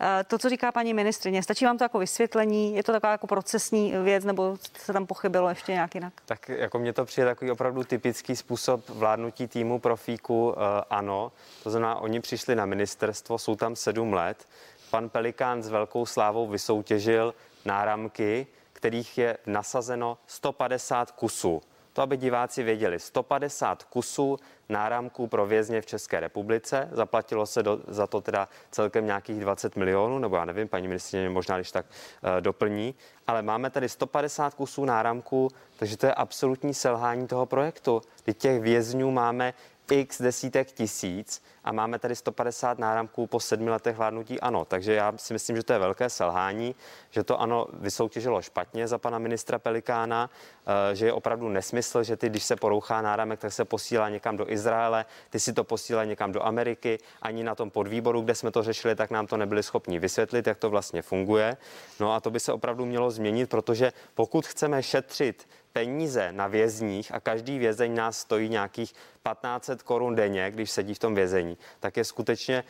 [0.00, 2.76] Eh, to, co říká paní ministrině, stačí vám to jako vysvětlení?
[2.76, 6.12] Je to taková jako procesní věc, nebo se tam pochybilo ještě nějak jinak?
[6.26, 11.32] Tak jako mně to přijde takový opravdu typický způsob vládnutí týmu profíku eh, ano.
[11.62, 14.46] To znamená, oni přišli na ministerstvo, jsou tam sedm let.
[14.92, 17.34] Pan Pelikán s velkou slávou vysoutěžil
[17.64, 21.62] náramky, kterých je nasazeno 150 kusů.
[21.92, 24.38] To, aby diváci věděli, 150 kusů
[24.68, 26.88] náramků pro vězně v České republice.
[26.92, 31.28] Zaplatilo se do, za to teda celkem nějakých 20 milionů, nebo já nevím, paní ministrině
[31.28, 32.94] možná, když tak uh, doplní.
[33.26, 38.02] Ale máme tady 150 kusů náramků, takže to je absolutní selhání toho projektu.
[38.22, 39.54] Teď těch vězňů máme
[39.90, 44.64] x desítek tisíc a máme tady 150 náramků po sedmi letech vládnutí ano.
[44.64, 46.74] Takže já si myslím, že to je velké selhání,
[47.10, 50.30] že to ano vysoutěžilo špatně za pana ministra Pelikána,
[50.90, 54.36] eh, že je opravdu nesmysl, že ty, když se porouchá náramek, tak se posílá někam
[54.36, 58.50] do Izraele, ty si to posílá někam do Ameriky, ani na tom podvýboru, kde jsme
[58.50, 61.56] to řešili, tak nám to nebyli schopni vysvětlit, jak to vlastně funguje.
[62.00, 67.14] No a to by se opravdu mělo změnit, protože pokud chceme šetřit peníze na vězních
[67.14, 71.96] a každý vězeň nás stojí nějakých 1500 korun denně, když sedí v tom vězení, tak
[71.96, 72.64] je skutečně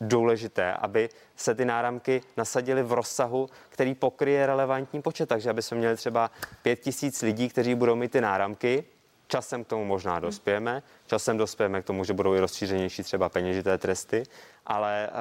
[0.00, 5.28] důležité, aby se ty náramky nasadily v rozsahu, který pokryje relevantní počet.
[5.28, 6.30] Takže aby jsme měli třeba
[6.62, 8.84] 5000 lidí, kteří budou mít ty náramky,
[9.30, 13.78] Časem k tomu možná dospějeme, časem dospějeme k tomu, že budou i rozšířenější třeba peněžité
[13.78, 14.22] tresty,
[14.66, 15.16] ale uh,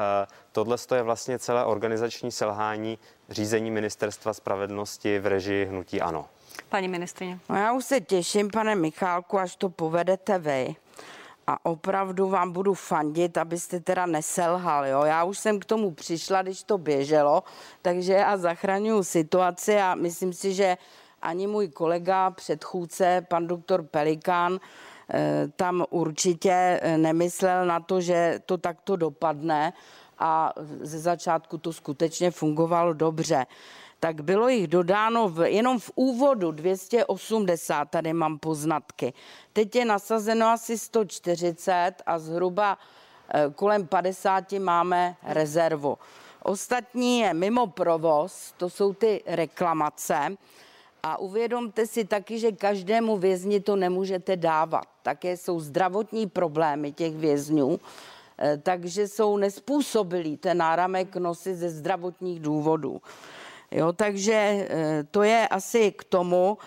[0.52, 6.26] tohle je vlastně celé organizační selhání řízení ministerstva spravedlnosti v režii hnutí ANO.
[6.70, 7.40] Paní ministrině.
[7.50, 10.76] No já už se těším, pane Michálku, až to povedete vy.
[11.48, 14.86] A opravdu vám budu fandit, abyste teda neselhal.
[14.86, 15.04] Jo?
[15.04, 17.44] Já už jsem k tomu přišla, když to běželo,
[17.82, 20.78] takže já zachraňuju situaci a myslím si, že
[21.22, 24.60] ani můj kolega, předchůdce, pan doktor Pelikán,
[25.10, 29.74] eh, tam určitě eh, nemyslel na to, že to takto dopadne
[30.20, 33.46] a ze začátku to skutečně fungovalo dobře
[34.00, 39.14] tak bylo jich dodáno v, jenom v úvodu 280, tady mám poznatky.
[39.54, 42.78] Teď je nasazeno asi 140 a zhruba
[43.30, 45.98] eh, kolem 50 máme rezervu.
[46.44, 50.38] Ostatní je mimo provoz, to jsou ty reklamace.
[51.04, 54.84] A uvědomte si taky, že každému vězni to nemůžete dávat.
[55.04, 57.80] Také jsou zdravotní problémy těch vězňů,
[58.38, 63.02] eh, takže jsou nespůsobilí ten náramek nosit ze zdravotních důvodů.
[63.72, 66.58] Jo, takže eh, to je asi k tomu.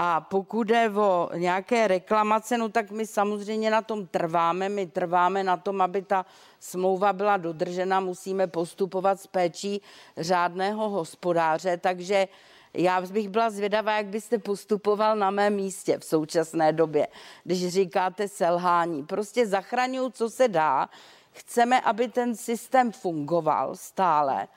[0.00, 4.68] A pokud jde o nějaké reklamace, no tak my samozřejmě na tom trváme.
[4.68, 6.26] My trváme na tom, aby ta
[6.60, 9.82] smlouva byla dodržena, musíme postupovat s péčí
[10.16, 12.28] řádného hospodáře, takže
[12.74, 17.08] já bych byla zvědavá, jak byste postupoval na mém místě v současné době,
[17.44, 19.02] když říkáte selhání.
[19.02, 20.88] Prostě zachraňuju, co se dá.
[21.30, 24.48] Chceme, aby ten systém fungoval stále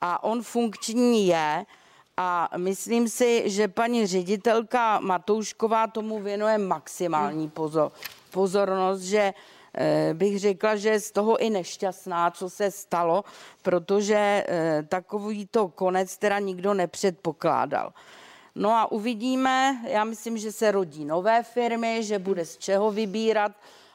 [0.00, 1.66] a on funkční je.
[2.16, 7.92] A myslím si, že paní ředitelka Matoušková tomu věnuje maximální pozor,
[8.30, 9.34] pozornost, že
[9.74, 13.24] eh, bych řekla, že je z toho i nešťastná, co se stalo,
[13.62, 17.92] protože eh, takový to konec teda nikdo nepředpokládal.
[18.54, 23.52] No a uvidíme, já myslím, že se rodí nové firmy, že bude z čeho vybírat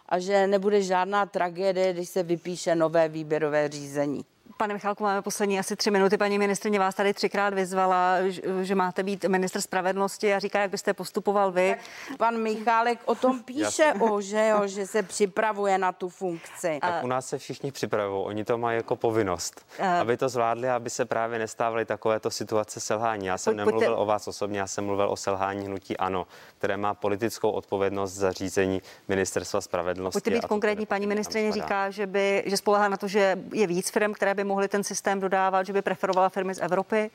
[0.10, 4.26] a že nebude žádná tragédie, když se vypíše nové výběrové řízení.
[4.58, 6.18] Pane Michalku, máme poslední asi tři minuty.
[6.18, 8.16] Paní ministrině vás tady třikrát vyzvala,
[8.62, 11.76] že máte být ministr spravedlnosti a říká, jak byste postupoval vy.
[12.18, 16.80] Pan Michálek o tom píše, o, že, jo, že se připravuje na tu funkci.
[16.82, 19.99] Tak u nás se všichni připravují, oni to mají jako povinnost, a...
[19.99, 23.26] aby to zvládli, aby se právě nestávaly takovéto situace selhání.
[23.26, 24.01] Já jsem Pojď, nemluvil pojďte...
[24.01, 26.28] o vás osobně, já jsem mluvil o selhání hnutí ANO,
[26.58, 30.16] které má politickou odpovědnost za řízení ministerstva spravedlnosti.
[30.16, 33.89] Pojďte být konkrétní, paní ministrině říká, že by že spolehá na to, že je víc
[33.89, 37.12] firm, které by mohli ten systém dodávat, že by preferovala firmy z Evropy?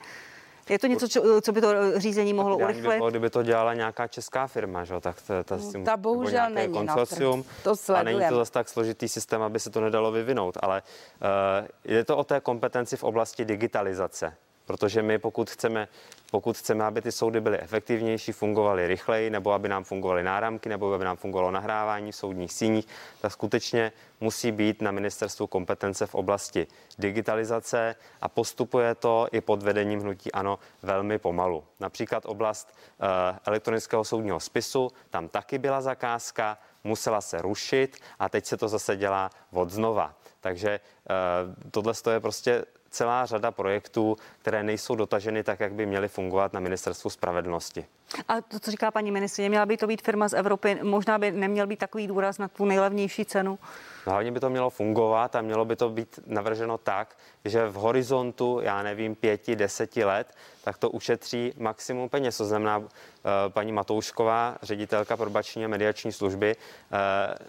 [0.69, 1.07] Je to něco,
[1.41, 2.89] co by to řízení mohlo urychlit?
[2.89, 4.93] By bylo, kdyby to dělala nějaká česká firma, že?
[4.99, 7.45] tak to, ta, no, ta bohužel není konsorcium.
[7.63, 11.67] To a není to zase tak složitý systém, aby se to nedalo vyvinout, ale uh,
[11.83, 14.33] je to o té kompetenci v oblasti digitalizace.
[14.71, 15.87] Protože my, pokud chceme,
[16.31, 20.93] pokud chceme, aby ty soudy byly efektivnější, fungovaly rychleji, nebo aby nám fungovaly náramky, nebo
[20.93, 22.87] aby nám fungovalo nahrávání v soudních síních,
[23.21, 23.91] tak skutečně
[24.21, 26.67] musí být na ministerstvu kompetence v oblasti
[26.99, 31.63] digitalizace a postupuje to i pod vedením hnutí ANO velmi pomalu.
[31.79, 33.07] Například oblast uh,
[33.45, 38.95] elektronického soudního spisu, tam taky byla zakázka, musela se rušit a teď se to zase
[38.95, 40.15] dělá od znova.
[40.39, 46.07] Takže uh, tohle je prostě celá řada projektů, které nejsou dotaženy tak, jak by měly
[46.07, 47.85] fungovat na ministerstvu spravedlnosti.
[48.27, 51.31] A to, co říká paní ministrině, měla by to být firma z Evropy, možná by
[51.31, 53.59] neměl být takový důraz na tu nejlevnější cenu?
[54.07, 57.73] No, hlavně by to mělo fungovat a mělo by to být navrženo tak, že v
[57.73, 62.37] horizontu, já nevím, pěti, deseti let, tak to ušetří maximum peněz.
[62.37, 66.97] To znamená, eh, paní Matoušková, ředitelka probační a mediační služby, eh,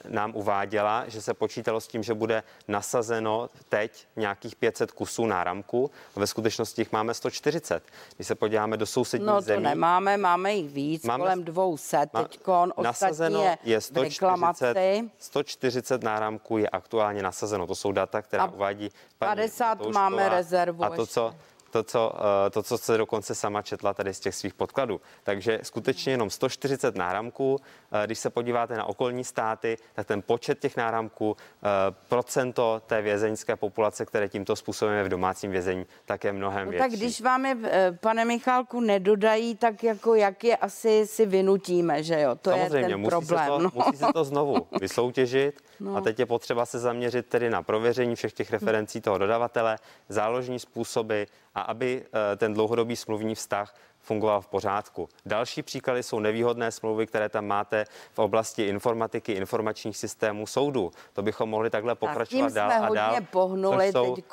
[0.08, 5.90] nám uváděla, že se počítalo s tím, že bude nasazeno teď nějakých 500 kusů náramku.
[6.16, 7.82] Ve skutečnosti jich máme 140.
[8.16, 9.62] Když se podíváme do sousedních no, to zemí.
[9.62, 12.72] nemáme, máme jich víc, máme, kolem 200 teďkon.
[12.82, 17.66] Nasazeno je, je 140, 140 náramků je aktuálně nasazeno.
[17.66, 20.84] To jsou data, která a uvádí 50 máme rezervu.
[20.84, 21.34] A to, co
[21.72, 22.12] to co,
[22.46, 25.00] eh, to, co se dokonce sama četla tady z těch svých podkladů.
[25.22, 27.58] Takže skutečně jenom 140 náramků.
[27.92, 31.68] Eh, když se podíváte na okolní státy, tak ten počet těch náramků, eh,
[32.08, 36.70] procento té vězeňské populace, které tímto způsobem je v domácím vězení, tak je mnohem no,
[36.70, 36.90] větší.
[36.90, 37.56] Tak když vám je,
[38.00, 42.34] pane Michálku, nedodají, tak jako jak je asi si vynutíme, že jo?
[42.42, 43.44] To Samozřejmě, je ten musí problém.
[43.44, 43.70] Se to, no.
[43.74, 45.96] musí se to znovu vysoutěžit no.
[45.96, 50.58] a teď je potřeba se zaměřit tedy na prověření všech těch referencí toho dodavatele, záložní
[50.58, 51.22] způsoby
[51.54, 55.08] a aby eh, ten dlouhodobý smluvní vztah fungoval v pořádku.
[55.26, 60.90] Další příklady jsou nevýhodné smlouvy, které tam máte v oblasti informatiky, informačních systémů soudu.
[61.12, 63.16] To bychom mohli takhle pokračovat tak dál jsme a hodně dál.
[63.30, 64.24] pohnuli teď,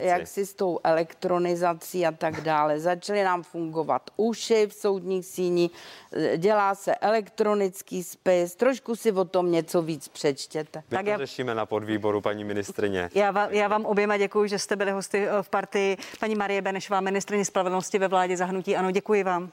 [0.00, 2.80] jak si s tou elektronizací a tak dále.
[2.80, 5.70] Začaly nám fungovat uši v soudních síní,
[6.12, 10.82] eh, dělá se elektronický spis, trošku si o tom něco víc přečtěte.
[10.90, 11.18] My tak to já...
[11.18, 13.10] řešíme na podvýboru, paní ministrině.
[13.14, 15.96] Já, vám, já vám oběma děkuji, že jste byli hosty eh, v partii.
[16.20, 19.50] Paní Marie Benešová, ministrině spravedlnosti ve vládě zahnutí ano, děkuji vám.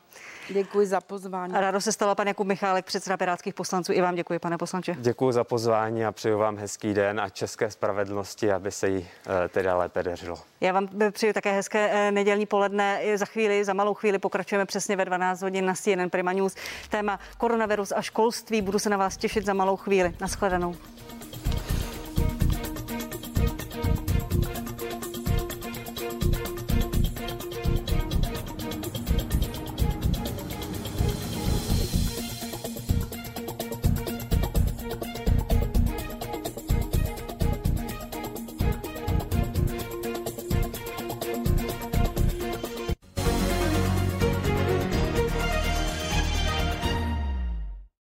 [0.49, 1.53] Děkuji za pozvání.
[1.53, 3.93] A rádo se stala pan Jakub Michálek, předseda pirátských poslanců.
[3.93, 4.95] I vám děkuji, pane poslanče.
[4.99, 9.07] Děkuji za pozvání a přeju vám hezký den a české spravedlnosti, aby se jí
[9.45, 10.39] eh, teda lépe dařilo.
[10.61, 13.01] Já vám přeju také hezké eh, nedělní poledne.
[13.15, 16.55] Za chvíli, za malou chvíli pokračujeme přesně ve 12 hodin na CNN Prima News.
[16.89, 18.61] Téma koronavirus a školství.
[18.61, 20.15] Budu se na vás těšit za malou chvíli.
[20.21, 20.75] Naschledanou.